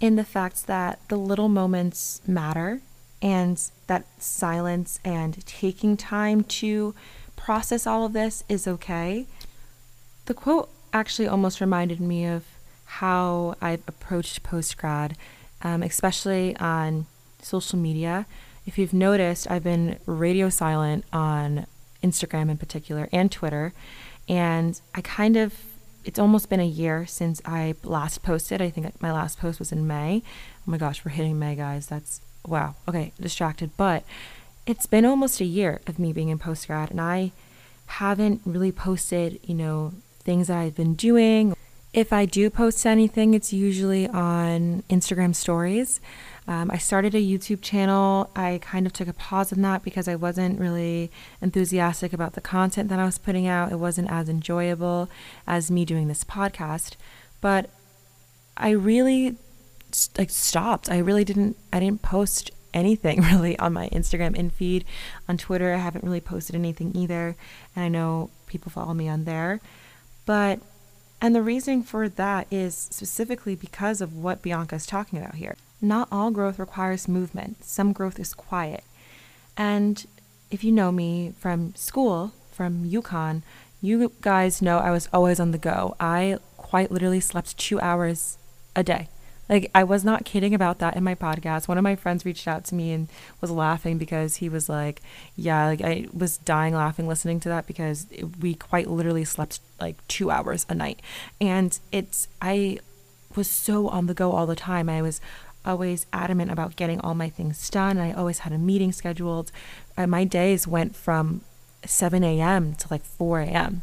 in 0.00 0.16
the 0.16 0.24
fact 0.24 0.66
that 0.66 1.00
the 1.08 1.16
little 1.16 1.48
moments 1.48 2.20
matter 2.26 2.80
and 3.22 3.60
that 3.86 4.04
silence 4.18 5.00
and 5.04 5.44
taking 5.46 5.96
time 5.96 6.44
to 6.44 6.94
process 7.36 7.86
all 7.86 8.04
of 8.04 8.12
this 8.12 8.44
is 8.48 8.68
okay. 8.68 9.26
The 10.26 10.34
quote 10.34 10.68
actually 10.92 11.28
almost 11.28 11.60
reminded 11.60 12.00
me 12.00 12.26
of 12.26 12.44
how 12.84 13.56
I've 13.60 13.82
approached 13.86 14.42
post 14.42 14.76
grad, 14.76 15.16
um, 15.62 15.82
especially 15.82 16.56
on 16.56 17.06
social 17.42 17.78
media. 17.78 18.26
If 18.66 18.78
you've 18.78 18.92
noticed, 18.92 19.50
I've 19.50 19.64
been 19.64 19.98
radio 20.06 20.48
silent 20.48 21.04
on 21.12 21.66
Instagram 22.02 22.50
in 22.50 22.56
particular 22.56 23.08
and 23.12 23.30
Twitter. 23.30 23.72
And 24.28 24.80
I 24.94 25.00
kind 25.00 25.36
of, 25.36 25.54
it's 26.04 26.18
almost 26.18 26.48
been 26.48 26.60
a 26.60 26.66
year 26.66 27.06
since 27.06 27.40
I 27.44 27.74
last 27.82 28.22
posted. 28.22 28.60
I 28.60 28.70
think 28.70 29.00
my 29.00 29.12
last 29.12 29.38
post 29.38 29.58
was 29.58 29.72
in 29.72 29.86
May. 29.86 30.22
Oh 30.24 30.70
my 30.70 30.78
gosh, 30.78 31.04
we're 31.04 31.12
hitting 31.12 31.38
May, 31.38 31.54
guys. 31.54 31.86
That's 31.86 32.20
wow. 32.44 32.74
Okay, 32.88 33.12
distracted. 33.20 33.70
But 33.76 34.04
it's 34.66 34.86
been 34.86 35.04
almost 35.04 35.40
a 35.40 35.44
year 35.44 35.80
of 35.86 35.98
me 35.98 36.12
being 36.12 36.28
in 36.28 36.38
post 36.38 36.66
grad, 36.66 36.90
and 36.90 37.00
I 37.00 37.32
haven't 37.86 38.40
really 38.44 38.72
posted, 38.72 39.38
you 39.44 39.54
know, 39.54 39.92
things 40.26 40.48
that 40.48 40.58
I've 40.58 40.74
been 40.74 40.94
doing. 40.94 41.56
If 41.94 42.12
I 42.12 42.26
do 42.26 42.50
post 42.50 42.84
anything, 42.84 43.32
it's 43.32 43.54
usually 43.54 44.06
on 44.06 44.82
Instagram 44.90 45.34
stories. 45.34 46.00
Um, 46.46 46.70
I 46.70 46.76
started 46.76 47.14
a 47.14 47.18
YouTube 47.18 47.62
channel. 47.62 48.30
I 48.36 48.60
kind 48.60 48.86
of 48.86 48.92
took 48.92 49.08
a 49.08 49.14
pause 49.14 49.52
on 49.52 49.62
that 49.62 49.82
because 49.82 50.06
I 50.06 50.14
wasn't 50.14 50.60
really 50.60 51.10
enthusiastic 51.40 52.12
about 52.12 52.34
the 52.34 52.42
content 52.42 52.90
that 52.90 52.98
I 52.98 53.06
was 53.06 53.16
putting 53.16 53.46
out. 53.46 53.72
It 53.72 53.76
wasn't 53.76 54.10
as 54.10 54.28
enjoyable 54.28 55.08
as 55.46 55.70
me 55.70 55.84
doing 55.84 56.08
this 56.08 56.22
podcast. 56.22 56.96
But 57.40 57.70
I 58.56 58.70
really 58.70 59.36
like 60.18 60.30
stopped. 60.30 60.90
I 60.90 60.98
really 60.98 61.24
didn't. 61.24 61.56
I 61.72 61.80
didn't 61.80 62.02
post 62.02 62.50
anything 62.74 63.22
really 63.32 63.58
on 63.58 63.72
my 63.72 63.88
Instagram 63.88 64.36
in 64.36 64.50
feed. 64.50 64.84
On 65.28 65.36
Twitter, 65.36 65.72
I 65.72 65.78
haven't 65.78 66.04
really 66.04 66.20
posted 66.20 66.54
anything 66.54 66.94
either, 66.94 67.36
and 67.74 67.84
I 67.84 67.88
know 67.88 68.30
people 68.46 68.70
follow 68.70 68.94
me 68.94 69.08
on 69.08 69.24
there. 69.24 69.60
But 70.26 70.60
and 71.20 71.34
the 71.34 71.42
reason 71.42 71.82
for 71.82 72.08
that 72.08 72.46
is 72.50 72.76
specifically 72.76 73.54
because 73.54 74.00
of 74.00 74.14
what 74.14 74.42
Bianca 74.42 74.74
is 74.74 74.84
talking 74.84 75.18
about 75.18 75.36
here. 75.36 75.56
Not 75.80 76.08
all 76.12 76.30
growth 76.30 76.58
requires 76.58 77.08
movement, 77.08 77.64
some 77.64 77.92
growth 77.92 78.18
is 78.18 78.34
quiet. 78.34 78.84
And 79.56 80.04
if 80.50 80.62
you 80.62 80.72
know 80.72 80.92
me 80.92 81.32
from 81.38 81.74
school, 81.74 82.32
from 82.52 82.84
UConn, 82.84 83.42
you 83.80 84.12
guys 84.20 84.60
know 84.60 84.78
I 84.78 84.90
was 84.90 85.08
always 85.12 85.40
on 85.40 85.52
the 85.52 85.58
go. 85.58 85.96
I 86.00 86.38
quite 86.56 86.90
literally 86.90 87.20
slept 87.20 87.56
two 87.56 87.80
hours 87.80 88.38
a 88.74 88.82
day. 88.82 89.08
Like, 89.48 89.70
I 89.74 89.84
was 89.84 90.04
not 90.04 90.24
kidding 90.24 90.54
about 90.54 90.78
that 90.80 90.96
in 90.96 91.04
my 91.04 91.14
podcast. 91.14 91.68
One 91.68 91.78
of 91.78 91.84
my 91.84 91.96
friends 91.96 92.24
reached 92.24 92.48
out 92.48 92.64
to 92.66 92.74
me 92.74 92.92
and 92.92 93.08
was 93.40 93.50
laughing 93.50 93.98
because 93.98 94.36
he 94.36 94.48
was 94.48 94.68
like, 94.68 95.02
Yeah, 95.36 95.66
like 95.66 95.82
I 95.82 96.06
was 96.12 96.38
dying 96.38 96.74
laughing 96.74 97.06
listening 97.06 97.40
to 97.40 97.48
that 97.50 97.66
because 97.66 98.06
we 98.40 98.54
quite 98.54 98.88
literally 98.88 99.24
slept 99.24 99.60
like 99.80 99.96
two 100.08 100.30
hours 100.30 100.66
a 100.68 100.74
night. 100.74 101.00
And 101.40 101.78
it's, 101.92 102.28
I 102.42 102.78
was 103.36 103.48
so 103.48 103.88
on 103.88 104.06
the 104.06 104.14
go 104.14 104.32
all 104.32 104.46
the 104.46 104.56
time. 104.56 104.88
I 104.88 105.02
was 105.02 105.20
always 105.64 106.06
adamant 106.12 106.50
about 106.50 106.76
getting 106.76 107.00
all 107.00 107.14
my 107.14 107.28
things 107.28 107.68
done. 107.70 107.98
I 107.98 108.12
always 108.12 108.40
had 108.40 108.52
a 108.52 108.58
meeting 108.58 108.92
scheduled. 108.92 109.50
Uh, 109.96 110.06
my 110.06 110.24
days 110.24 110.66
went 110.66 110.94
from 110.94 111.42
7 111.84 112.22
a.m. 112.22 112.74
to 112.74 112.86
like 112.90 113.04
4 113.04 113.40
a.m. 113.40 113.82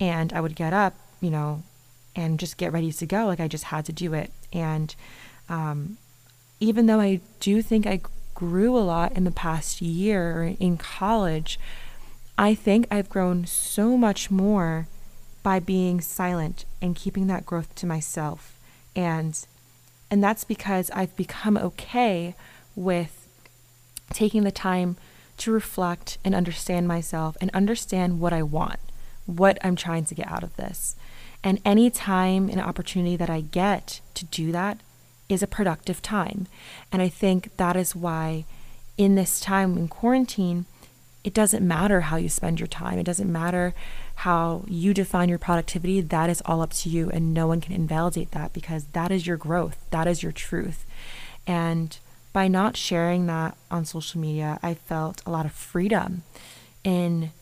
And 0.00 0.32
I 0.32 0.40
would 0.40 0.56
get 0.56 0.72
up, 0.72 0.94
you 1.20 1.30
know, 1.30 1.62
and 2.16 2.38
just 2.38 2.56
get 2.56 2.72
ready 2.72 2.92
to 2.92 3.06
go. 3.06 3.26
Like 3.26 3.40
I 3.40 3.48
just 3.48 3.64
had 3.64 3.84
to 3.86 3.92
do 3.92 4.12
it. 4.12 4.32
And 4.54 4.94
um, 5.48 5.98
even 6.60 6.86
though 6.86 7.00
I 7.00 7.20
do 7.40 7.60
think 7.60 7.86
I 7.86 8.00
grew 8.34 8.76
a 8.76 8.80
lot 8.80 9.12
in 9.12 9.24
the 9.24 9.30
past 9.30 9.82
year 9.82 10.56
in 10.58 10.78
college, 10.78 11.58
I 12.38 12.54
think 12.54 12.86
I've 12.90 13.10
grown 13.10 13.46
so 13.46 13.96
much 13.96 14.30
more 14.30 14.88
by 15.42 15.60
being 15.60 16.00
silent 16.00 16.64
and 16.80 16.96
keeping 16.96 17.26
that 17.26 17.44
growth 17.44 17.74
to 17.76 17.86
myself. 17.86 18.58
And 18.96 19.38
and 20.10 20.22
that's 20.22 20.44
because 20.44 20.90
I've 20.90 21.16
become 21.16 21.56
okay 21.56 22.34
with 22.76 23.26
taking 24.12 24.44
the 24.44 24.52
time 24.52 24.96
to 25.38 25.50
reflect 25.50 26.18
and 26.24 26.34
understand 26.34 26.86
myself 26.86 27.36
and 27.40 27.50
understand 27.52 28.20
what 28.20 28.32
I 28.32 28.42
want, 28.42 28.78
what 29.26 29.58
I'm 29.62 29.74
trying 29.74 30.04
to 30.04 30.14
get 30.14 30.30
out 30.30 30.44
of 30.44 30.56
this. 30.56 30.94
And 31.44 31.60
any 31.64 31.90
time 31.90 32.48
and 32.48 32.58
opportunity 32.58 33.16
that 33.16 33.28
I 33.28 33.42
get 33.42 34.00
to 34.14 34.24
do 34.24 34.50
that 34.52 34.80
is 35.28 35.42
a 35.42 35.46
productive 35.46 36.00
time. 36.00 36.46
And 36.90 37.02
I 37.02 37.08
think 37.08 37.54
that 37.58 37.76
is 37.76 37.94
why 37.94 38.46
in 38.96 39.14
this 39.14 39.40
time 39.40 39.76
in 39.76 39.88
quarantine, 39.88 40.64
it 41.22 41.34
doesn't 41.34 41.66
matter 41.66 42.02
how 42.02 42.16
you 42.16 42.28
spend 42.30 42.60
your 42.60 42.66
time. 42.66 42.98
It 42.98 43.04
doesn't 43.04 43.30
matter 43.30 43.74
how 44.16 44.64
you 44.68 44.94
define 44.94 45.28
your 45.28 45.38
productivity, 45.38 46.00
that 46.00 46.30
is 46.30 46.42
all 46.46 46.62
up 46.62 46.72
to 46.72 46.88
you, 46.88 47.10
and 47.10 47.34
no 47.34 47.46
one 47.46 47.60
can 47.60 47.74
invalidate 47.74 48.30
that 48.30 48.52
because 48.52 48.84
that 48.92 49.10
is 49.10 49.26
your 49.26 49.36
growth, 49.36 49.76
that 49.90 50.06
is 50.06 50.22
your 50.22 50.32
truth. 50.32 50.86
And 51.46 51.96
by 52.32 52.48
not 52.48 52.76
sharing 52.76 53.26
that 53.26 53.56
on 53.70 53.84
social 53.84 54.20
media, 54.20 54.58
I 54.62 54.74
felt 54.74 55.20
a 55.26 55.30
lot 55.30 55.46
of 55.46 55.52
freedom 55.52 56.22
in 56.84 57.32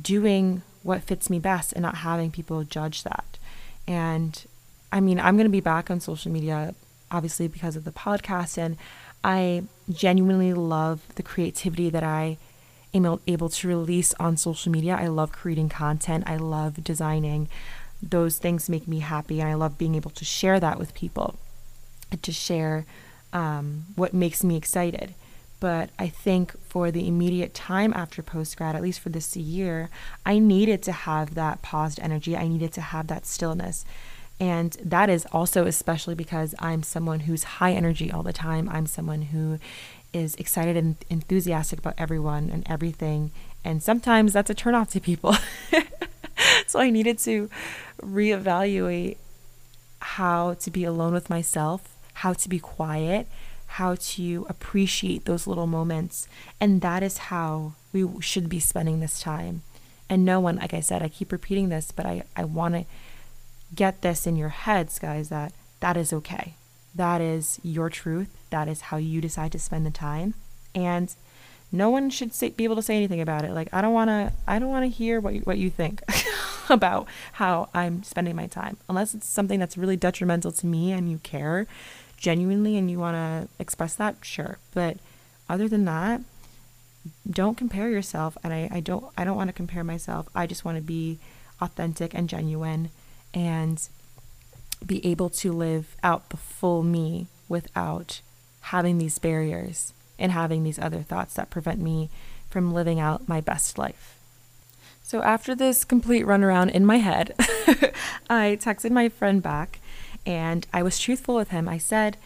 doing 0.00 0.62
what 0.82 1.02
fits 1.02 1.28
me 1.28 1.38
best 1.38 1.72
and 1.74 1.82
not 1.82 1.96
having 1.96 2.30
people 2.30 2.64
judge 2.64 3.02
that. 3.02 3.38
And 3.86 4.44
I 4.90 5.00
mean, 5.00 5.18
I'm 5.18 5.36
going 5.36 5.46
to 5.46 5.50
be 5.50 5.60
back 5.60 5.90
on 5.90 6.00
social 6.00 6.30
media, 6.30 6.74
obviously, 7.10 7.48
because 7.48 7.76
of 7.76 7.84
the 7.84 7.92
podcast. 7.92 8.58
And 8.58 8.76
I 9.24 9.64
genuinely 9.90 10.52
love 10.52 11.02
the 11.14 11.22
creativity 11.22 11.90
that 11.90 12.02
I 12.02 12.38
am 12.94 13.18
able 13.26 13.48
to 13.48 13.68
release 13.68 14.14
on 14.20 14.36
social 14.36 14.70
media. 14.70 14.96
I 15.00 15.06
love 15.06 15.32
creating 15.32 15.68
content, 15.68 16.24
I 16.26 16.36
love 16.36 16.84
designing. 16.84 17.48
Those 18.02 18.38
things 18.38 18.68
make 18.68 18.88
me 18.88 18.98
happy, 18.98 19.40
and 19.40 19.48
I 19.48 19.54
love 19.54 19.78
being 19.78 19.94
able 19.94 20.10
to 20.10 20.24
share 20.24 20.58
that 20.58 20.78
with 20.78 20.92
people, 20.92 21.36
to 22.20 22.32
share 22.32 22.84
um, 23.32 23.84
what 23.94 24.12
makes 24.12 24.42
me 24.42 24.56
excited. 24.56 25.14
But 25.62 25.90
I 25.96 26.08
think 26.08 26.60
for 26.64 26.90
the 26.90 27.06
immediate 27.06 27.54
time 27.54 27.92
after 27.94 28.20
post 28.20 28.56
grad, 28.56 28.74
at 28.74 28.82
least 28.82 28.98
for 28.98 29.10
this 29.10 29.36
year, 29.36 29.90
I 30.26 30.40
needed 30.40 30.82
to 30.82 30.90
have 30.90 31.36
that 31.36 31.62
paused 31.62 32.00
energy. 32.02 32.36
I 32.36 32.48
needed 32.48 32.72
to 32.72 32.80
have 32.80 33.06
that 33.06 33.26
stillness. 33.26 33.84
And 34.40 34.76
that 34.84 35.08
is 35.08 35.24
also 35.30 35.66
especially 35.66 36.16
because 36.16 36.56
I'm 36.58 36.82
someone 36.82 37.20
who's 37.20 37.44
high 37.44 37.74
energy 37.74 38.10
all 38.10 38.24
the 38.24 38.32
time. 38.32 38.68
I'm 38.70 38.86
someone 38.86 39.22
who 39.22 39.60
is 40.12 40.34
excited 40.34 40.76
and 40.76 40.96
enthusiastic 41.08 41.78
about 41.78 41.94
everyone 41.96 42.50
and 42.52 42.66
everything. 42.68 43.30
And 43.64 43.80
sometimes 43.80 44.32
that's 44.32 44.50
a 44.50 44.56
turnoff 44.56 44.90
to 44.90 45.00
people. 45.00 45.36
so 46.66 46.80
I 46.80 46.90
needed 46.90 47.18
to 47.20 47.48
reevaluate 48.02 49.16
how 50.00 50.54
to 50.54 50.70
be 50.72 50.82
alone 50.82 51.12
with 51.12 51.30
myself, 51.30 51.96
how 52.14 52.32
to 52.32 52.48
be 52.48 52.58
quiet, 52.58 53.28
how 53.72 53.94
to 53.98 54.46
appreciate 54.50 55.24
those 55.24 55.46
little 55.46 55.66
moments. 55.66 56.28
And 56.60 56.82
that 56.82 57.02
is 57.02 57.18
how 57.18 57.72
we 57.92 58.06
should 58.20 58.48
be 58.48 58.60
spending 58.60 59.00
this 59.00 59.20
time. 59.20 59.62
And 60.10 60.24
no 60.24 60.40
one, 60.40 60.56
like 60.56 60.74
I 60.74 60.80
said, 60.80 61.02
I 61.02 61.08
keep 61.08 61.32
repeating 61.32 61.70
this, 61.70 61.90
but 61.90 62.04
I, 62.04 62.24
I 62.36 62.44
want 62.44 62.74
to 62.74 62.84
get 63.74 64.02
this 64.02 64.26
in 64.26 64.36
your 64.36 64.50
heads, 64.50 64.98
guys, 64.98 65.30
that 65.30 65.54
that 65.80 65.96
is 65.96 66.12
okay. 66.12 66.54
That 66.94 67.22
is 67.22 67.58
your 67.62 67.88
truth. 67.88 68.28
That 68.50 68.68
is 68.68 68.82
how 68.82 68.98
you 68.98 69.22
decide 69.22 69.52
to 69.52 69.58
spend 69.58 69.86
the 69.86 69.90
time. 69.90 70.34
And 70.74 71.14
no 71.72 71.88
one 71.88 72.10
should 72.10 72.34
say, 72.34 72.50
be 72.50 72.64
able 72.64 72.76
to 72.76 72.82
say 72.82 72.96
anything 72.96 73.22
about 73.22 73.44
it. 73.44 73.52
Like 73.52 73.68
I 73.72 73.80
don't 73.80 73.94
want 73.94 74.10
to 74.10 74.32
I 74.46 74.58
don't 74.58 74.68
want 74.68 74.84
to 74.84 74.94
hear 74.94 75.18
what 75.18 75.32
you, 75.32 75.40
what 75.40 75.56
you 75.56 75.70
think 75.70 76.02
about 76.68 77.08
how 77.32 77.70
I'm 77.72 78.02
spending 78.02 78.36
my 78.36 78.46
time 78.46 78.76
unless 78.86 79.14
it's 79.14 79.26
something 79.26 79.58
that's 79.58 79.78
really 79.78 79.96
detrimental 79.96 80.52
to 80.52 80.66
me 80.66 80.92
and 80.92 81.10
you 81.10 81.18
care 81.18 81.66
genuinely 82.22 82.78
and 82.78 82.90
you 82.90 82.98
want 82.98 83.16
to 83.16 83.48
express 83.58 83.94
that, 83.96 84.16
sure. 84.22 84.58
But 84.72 84.96
other 85.48 85.68
than 85.68 85.84
that, 85.84 86.22
don't 87.28 87.56
compare 87.56 87.90
yourself 87.90 88.38
and 88.44 88.54
I, 88.54 88.68
I 88.70 88.80
don't 88.80 89.04
I 89.18 89.24
don't 89.24 89.36
want 89.36 89.48
to 89.48 89.52
compare 89.52 89.84
myself. 89.84 90.28
I 90.34 90.46
just 90.46 90.64
want 90.64 90.76
to 90.76 90.82
be 90.82 91.18
authentic 91.60 92.14
and 92.14 92.28
genuine 92.28 92.90
and 93.34 93.86
be 94.86 95.04
able 95.04 95.28
to 95.30 95.52
live 95.52 95.96
out 96.02 96.30
the 96.30 96.36
full 96.36 96.82
me 96.82 97.26
without 97.48 98.20
having 98.62 98.98
these 98.98 99.18
barriers 99.18 99.92
and 100.18 100.32
having 100.32 100.62
these 100.62 100.78
other 100.78 101.02
thoughts 101.02 101.34
that 101.34 101.50
prevent 101.50 101.80
me 101.80 102.08
from 102.48 102.72
living 102.72 103.00
out 103.00 103.28
my 103.28 103.40
best 103.40 103.78
life. 103.78 104.16
So, 105.02 105.22
after 105.22 105.54
this 105.54 105.84
complete 105.84 106.24
runaround 106.24 106.70
in 106.70 106.86
my 106.86 106.98
head, 106.98 107.34
I 108.30 108.56
texted 108.60 108.90
my 108.90 109.08
friend 109.08 109.42
back 109.42 109.80
and 110.26 110.66
I 110.72 110.82
was 110.82 110.98
truthful 110.98 111.34
with 111.34 111.48
him. 111.48 111.68
I 111.68 111.78
said, 111.78 112.16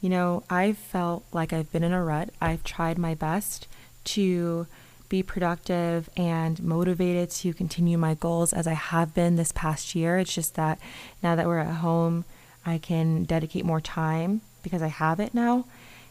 You 0.00 0.08
know, 0.08 0.44
I've 0.48 0.78
felt 0.78 1.24
like 1.32 1.52
I've 1.52 1.70
been 1.72 1.84
in 1.84 1.92
a 1.92 2.02
rut. 2.04 2.30
I've 2.40 2.64
tried 2.64 2.98
my 2.98 3.14
best 3.14 3.66
to 4.04 4.66
be 5.08 5.22
productive 5.22 6.08
and 6.16 6.62
motivated 6.62 7.30
to 7.30 7.52
continue 7.52 7.98
my 7.98 8.14
goals 8.14 8.52
as 8.54 8.66
I 8.66 8.72
have 8.72 9.12
been 9.14 9.36
this 9.36 9.52
past 9.52 9.94
year. 9.94 10.18
It's 10.18 10.34
just 10.34 10.54
that 10.54 10.78
now 11.22 11.36
that 11.36 11.46
we're 11.46 11.58
at 11.58 11.76
home, 11.76 12.24
I 12.64 12.78
can 12.78 13.24
dedicate 13.24 13.64
more 13.66 13.80
time 13.80 14.40
because 14.62 14.80
I 14.80 14.88
have 14.88 15.20
it 15.20 15.34
now. 15.34 15.66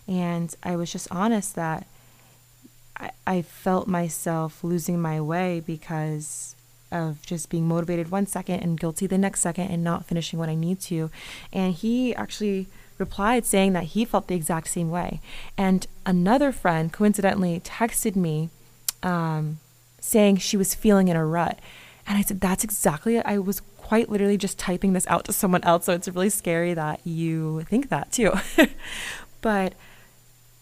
And 0.07 0.53
I 0.61 0.75
was 0.75 0.91
just 0.91 1.07
honest 1.09 1.55
that 1.55 1.87
I, 2.95 3.11
I 3.25 3.41
felt 3.41 3.87
myself 3.87 4.63
losing 4.63 5.01
my 5.01 5.19
way 5.19 5.63
because 5.65 6.55
of 6.91 7.21
just 7.25 7.49
being 7.49 7.67
motivated 7.67 8.11
one 8.11 8.25
second 8.25 8.59
and 8.61 8.79
guilty 8.79 9.07
the 9.07 9.17
next 9.17 9.41
second 9.41 9.69
and 9.69 9.83
not 9.83 10.05
finishing 10.05 10.39
what 10.39 10.49
I 10.49 10.55
need 10.55 10.79
to. 10.81 11.09
And 11.53 11.73
he 11.73 12.15
actually 12.15 12.67
replied 12.97 13.45
saying 13.45 13.73
that 13.73 13.83
he 13.83 14.05
felt 14.05 14.27
the 14.27 14.35
exact 14.35 14.67
same 14.69 14.89
way. 14.89 15.19
And 15.57 15.87
another 16.05 16.51
friend 16.51 16.91
coincidentally 16.93 17.59
texted 17.61 18.15
me 18.15 18.49
um, 19.03 19.59
saying 19.99 20.37
she 20.37 20.57
was 20.57 20.75
feeling 20.75 21.07
in 21.07 21.17
a 21.17 21.25
rut. 21.25 21.59
And 22.07 22.17
I 22.17 22.21
said, 22.21 22.41
That's 22.41 22.63
exactly 22.63 23.17
it. 23.17 23.25
I 23.25 23.37
was 23.39 23.61
quite 23.77 24.09
literally 24.09 24.37
just 24.37 24.57
typing 24.57 24.93
this 24.93 25.07
out 25.07 25.25
to 25.25 25.33
someone 25.33 25.63
else. 25.63 25.85
So 25.85 25.93
it's 25.93 26.07
really 26.07 26.29
scary 26.29 26.73
that 26.73 27.01
you 27.05 27.63
think 27.63 27.89
that 27.89 28.11
too. 28.11 28.31
but 29.41 29.73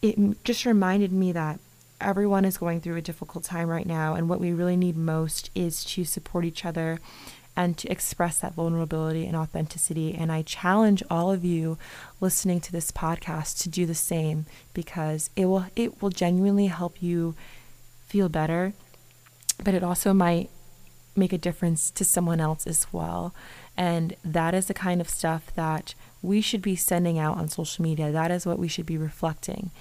it 0.02 0.44
just 0.44 0.66
reminded 0.66 1.12
me 1.12 1.32
that 1.34 1.60
everyone 2.02 2.46
is 2.46 2.58
going 2.58 2.82
through 2.82 2.98
a 2.98 3.02
difficult 3.02 3.44
time 3.44 3.68
right 3.68 3.86
now. 3.86 4.14
And 4.14 4.30
what 4.30 4.40
we 4.40 4.52
really 4.52 4.78
need 4.78 4.98
most 4.98 5.50
is 5.56 5.84
to 5.86 6.04
support 6.04 6.46
each 6.46 6.66
other 6.66 7.00
and 7.56 7.78
to 7.78 7.92
express 7.92 8.40
that 8.40 8.54
vulnerability 8.54 9.26
and 9.26 9.36
authenticity. 9.36 10.14
And 10.14 10.32
I 10.32 10.44
challenge 10.44 11.04
all 11.10 11.32
of 11.32 11.44
you 11.44 11.78
listening 12.22 12.62
to 12.62 12.72
this 12.72 12.92
podcast 12.92 13.62
to 13.62 13.70
do 13.70 13.86
the 13.86 13.96
same 13.96 14.46
because 14.74 15.30
it 15.36 15.46
will 15.46 15.66
it 15.76 16.02
will 16.02 16.10
genuinely 16.10 16.68
help 16.68 17.02
you 17.04 17.36
feel 18.08 18.30
better, 18.30 18.74
but 19.64 19.74
it 19.74 19.84
also 19.84 20.14
might 20.14 20.50
make 21.16 21.34
a 21.34 21.38
difference 21.38 21.92
to 21.92 22.06
someone 22.06 22.40
else 22.40 22.66
as 22.66 22.88
well. 22.94 23.34
And 23.76 24.16
that 24.24 24.54
is 24.54 24.68
the 24.68 24.74
kind 24.74 25.02
of 25.02 25.10
stuff 25.10 25.54
that 25.56 25.96
we 26.22 26.42
should 26.42 26.62
be 26.62 26.76
sending 26.76 27.20
out 27.20 27.38
on 27.38 27.50
social 27.50 27.84
media. 27.84 28.12
That 28.12 28.32
is 28.32 28.46
what 28.46 28.60
we 28.60 28.68
should 28.68 28.86
be 28.86 28.98
reflecting. 28.98 29.72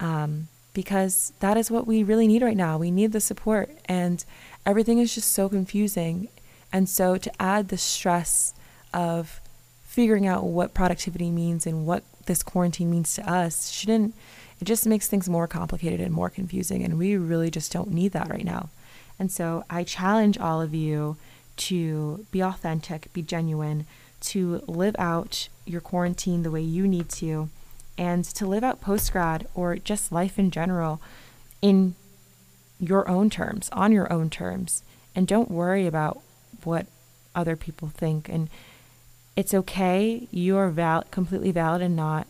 Um, 0.00 0.48
because 0.74 1.32
that 1.40 1.56
is 1.56 1.70
what 1.70 1.86
we 1.86 2.02
really 2.02 2.26
need 2.26 2.42
right 2.42 2.56
now. 2.56 2.78
We 2.78 2.90
need 2.90 3.12
the 3.12 3.20
support, 3.20 3.70
and 3.86 4.24
everything 4.64 4.98
is 4.98 5.14
just 5.14 5.32
so 5.32 5.48
confusing. 5.48 6.28
And 6.72 6.88
so, 6.88 7.16
to 7.16 7.42
add 7.42 7.68
the 7.68 7.78
stress 7.78 8.54
of 8.92 9.40
figuring 9.84 10.26
out 10.26 10.44
what 10.44 10.74
productivity 10.74 11.30
means 11.30 11.66
and 11.66 11.86
what 11.86 12.04
this 12.26 12.42
quarantine 12.42 12.90
means 12.90 13.14
to 13.14 13.28
us 13.28 13.70
shouldn't 13.70 14.14
it 14.60 14.64
just 14.64 14.86
makes 14.86 15.06
things 15.06 15.28
more 15.28 15.46
complicated 15.46 16.00
and 16.00 16.12
more 16.12 16.30
confusing. 16.30 16.82
And 16.84 16.98
we 16.98 17.16
really 17.16 17.50
just 17.50 17.72
don't 17.72 17.92
need 17.92 18.12
that 18.12 18.28
right 18.28 18.44
now. 18.44 18.70
And 19.18 19.30
so 19.30 19.64
I 19.70 19.84
challenge 19.84 20.38
all 20.38 20.60
of 20.60 20.74
you 20.74 21.16
to 21.58 22.26
be 22.30 22.42
authentic, 22.42 23.12
be 23.12 23.22
genuine, 23.22 23.86
to 24.20 24.62
live 24.66 24.96
out 24.98 25.48
your 25.64 25.80
quarantine 25.80 26.42
the 26.42 26.50
way 26.50 26.60
you 26.60 26.88
need 26.88 27.08
to, 27.08 27.50
and 27.98 28.24
to 28.24 28.46
live 28.46 28.64
out 28.64 28.80
post 28.80 29.12
grad 29.12 29.46
or 29.54 29.76
just 29.76 30.12
life 30.12 30.38
in 30.38 30.50
general 30.50 31.02
in 31.60 31.96
your 32.78 33.08
own 33.08 33.28
terms, 33.28 33.68
on 33.72 33.92
your 33.92 34.10
own 34.12 34.30
terms. 34.30 34.84
And 35.14 35.26
don't 35.26 35.50
worry 35.50 35.86
about 35.86 36.20
what 36.62 36.86
other 37.34 37.56
people 37.56 37.88
think. 37.88 38.28
And 38.28 38.48
it's 39.34 39.52
okay. 39.52 40.28
You 40.30 40.56
are 40.56 40.70
val- 40.70 41.04
completely 41.10 41.50
valid 41.50 41.82
and 41.82 41.96
not 41.96 42.26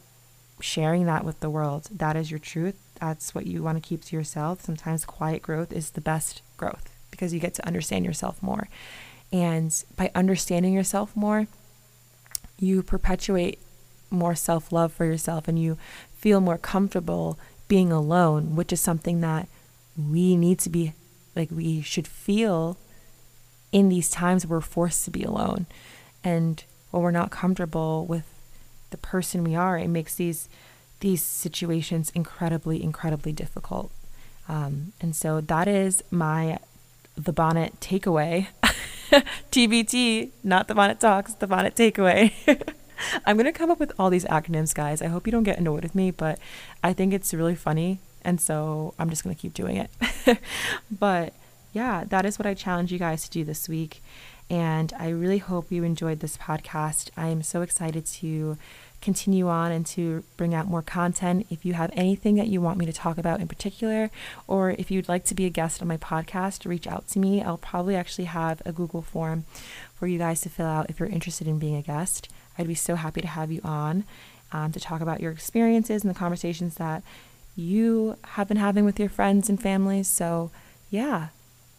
sharing 0.61 1.05
that 1.05 1.25
with 1.25 1.41
the 1.41 1.51
world. 1.51 1.89
That 1.93 2.17
is 2.17 2.31
your 2.31 2.41
truth. 2.41 2.77
That's 2.99 3.35
what 3.35 3.47
you 3.47 3.63
want 3.63 3.83
to 3.83 3.87
keep 3.87 4.05
to 4.07 4.17
yourself. 4.17 4.63
Sometimes 4.63 5.05
quiet 5.05 5.43
growth 5.43 5.73
is 5.73 5.91
the 5.91 6.01
best 6.01 6.43
growth 6.57 6.91
because 7.11 7.35
you 7.35 7.41
get 7.41 7.55
to 7.55 7.67
understand 7.67 8.05
yourself 8.05 8.43
more. 8.43 8.69
And 9.31 9.85
by 9.97 10.11
understanding 10.15 10.73
yourself 10.73 11.15
more, 11.15 11.47
you 12.59 12.83
perpetuate 12.83 13.61
more 14.11 14.35
self 14.35 14.73
love 14.73 14.93
for 14.93 15.05
yourself 15.05 15.49
and 15.49 15.59
you 15.59 15.79
feel 16.17 16.41
more 16.41 16.59
comfortable 16.59 17.39
being 17.69 17.93
alone, 17.93 18.57
which 18.57 18.73
is 18.73 18.81
something 18.81 19.21
that 19.21 19.49
we 19.97 20.37
need 20.37 20.59
to 20.61 20.71
be 20.71 20.95
like, 21.37 21.51
we 21.51 21.83
should 21.83 22.07
feel 22.07 22.77
in 23.71 23.89
these 23.89 24.11
times 24.11 24.47
we're 24.47 24.61
forced 24.61 25.05
to 25.05 25.11
be 25.11 25.23
alone. 25.23 25.67
And 26.25 26.63
when 26.91 27.03
we're 27.03 27.11
not 27.11 27.31
comfortable 27.31 28.07
with 28.07 28.25
the 28.91 28.97
person 28.97 29.45
we 29.45 29.55
are, 29.55 29.79
it 29.79 29.89
makes 29.89 30.15
these 30.15 30.49
these 31.01 31.23
situations 31.23 32.11
incredibly, 32.15 32.83
incredibly 32.83 33.33
difficult. 33.33 33.93
Um, 34.49 34.93
and 35.01 35.15
so 35.15 35.41
that 35.43 35.69
is 35.69 36.03
my 36.11 36.59
the 37.17 37.33
bonnet 37.33 37.79
takeaway. 37.81 38.49
TBT, 39.53 40.31
not 40.43 40.69
the 40.69 40.75
bonnet 40.75 41.01
talks, 41.01 41.35
the 41.35 41.47
bonnet 41.47 41.75
takeaway. 41.75 42.33
I'm 43.27 43.37
gonna 43.37 43.53
come 43.53 43.71
up 43.71 43.81
with 43.81 43.93
all 43.99 44.11
these 44.11 44.25
acronyms, 44.27 44.75
guys. 44.75 45.03
I 45.03 45.07
hope 45.07 45.27
you 45.27 45.31
don't 45.31 45.45
get 45.45 45.59
annoyed 45.59 45.83
with 45.83 45.95
me, 45.95 46.11
but 46.11 46.39
I 46.83 46.93
think 46.93 47.13
it's 47.13 47.33
really 47.35 47.55
funny, 47.55 48.01
and 48.23 48.41
so 48.41 48.95
I'm 48.99 49.11
just 49.11 49.23
gonna 49.23 49.35
keep 49.35 49.55
doing 49.55 49.77
it. 49.77 50.39
but 50.91 51.33
yeah, 51.73 52.05
that 52.09 52.25
is 52.25 52.39
what 52.39 52.47
I 52.47 52.55
challenge 52.55 52.93
you 52.93 52.99
guys 52.99 53.25
to 53.25 53.31
do 53.31 53.45
this 53.45 53.69
week. 53.69 54.03
And 54.51 54.93
I 54.99 55.11
really 55.11 55.39
hope 55.39 55.71
you 55.71 55.85
enjoyed 55.85 56.21
this 56.21 56.39
podcast. 56.39 57.11
I 57.17 57.29
am 57.29 57.43
so 57.43 57.61
excited 57.61 58.07
to 58.07 58.57
continue 59.01 59.49
on 59.49 59.73
and 59.73 59.87
to 59.87 60.25
bring 60.37 60.55
out 60.55 60.67
more 60.67 60.83
content. 60.83 61.47
If 61.51 61.65
you 61.65 61.75
have 61.75 61.91
anything 61.93 62.37
that 62.37 62.49
you 62.49 62.61
want 62.61 62.79
me 62.79 62.87
to 62.87 62.93
talk 62.93 63.19
about 63.19 63.41
in 63.41 63.49
particular, 63.49 64.11
or 64.47 64.71
if 64.73 64.91
you'd 64.91 65.09
like 65.09 65.25
to 65.27 65.35
be 65.35 65.47
a 65.47 65.51
guest 65.51 65.81
on 65.81 65.89
my 65.89 65.97
podcast, 65.97 66.67
reach 66.67 66.87
out 66.87 67.09
to 67.09 67.19
me. 67.19 67.43
I'll 67.43 67.59
probably 67.59 67.97
actually 67.97 68.27
have 68.27 68.63
a 68.67 68.73
Google 68.73 69.03
form 69.03 69.45
for 69.95 70.07
you 70.07 70.19
guys 70.19 70.41
to 70.43 70.49
fill 70.49 70.67
out 70.67 70.91
if 70.91 70.99
you're 70.99 71.09
interested 71.09 71.47
in 71.47 71.59
being 71.59 71.77
a 71.77 71.83
guest. 71.83 72.29
I'd 72.59 72.67
be 72.67 72.75
so 72.75 72.97
happy 72.97 73.21
to 73.21 73.29
have 73.29 73.53
you 73.53 73.61
on 73.63 74.05
um, 74.53 74.73
to 74.73 74.81
talk 74.81 75.01
about 75.01 75.21
your 75.21 75.33
experiences 75.33 76.03
and 76.03 76.11
the 76.13 76.19
conversations 76.19 76.75
that 76.77 77.03
you 77.55 78.17
have 78.25 78.49
been 78.49 78.57
having 78.57 78.85
with 78.85 78.99
your 78.99 79.09
friends 79.09 79.49
and 79.49 79.61
families. 79.61 80.09
So, 80.09 80.51
yeah, 80.91 81.29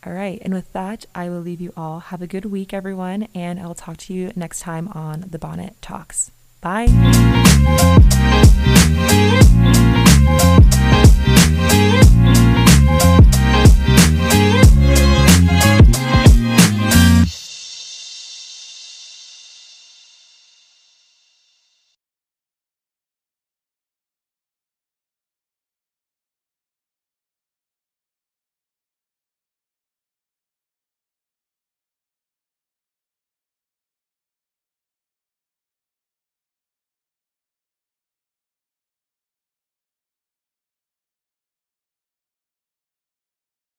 all 0.06 0.14
right. 0.14 0.40
And 0.42 0.54
with 0.54 0.72
that, 0.74 1.06
I 1.14 1.30
will 1.30 1.42
leave 1.42 1.62
you 1.62 1.74
all. 1.76 2.00
Have 2.00 2.22
a 2.22 2.28
good 2.28 2.46
week, 2.46 2.74
everyone. 2.74 3.28
And 3.36 3.60
I'll 3.60 3.76
talk 3.76 3.98
to 3.98 4.14
you 4.14 4.32
next 4.36 4.62
time 4.62 4.88
on 4.90 5.26
The 5.30 5.40
Bonnet 5.40 5.76
Talks. 5.82 6.32
Bye. 6.62 6.88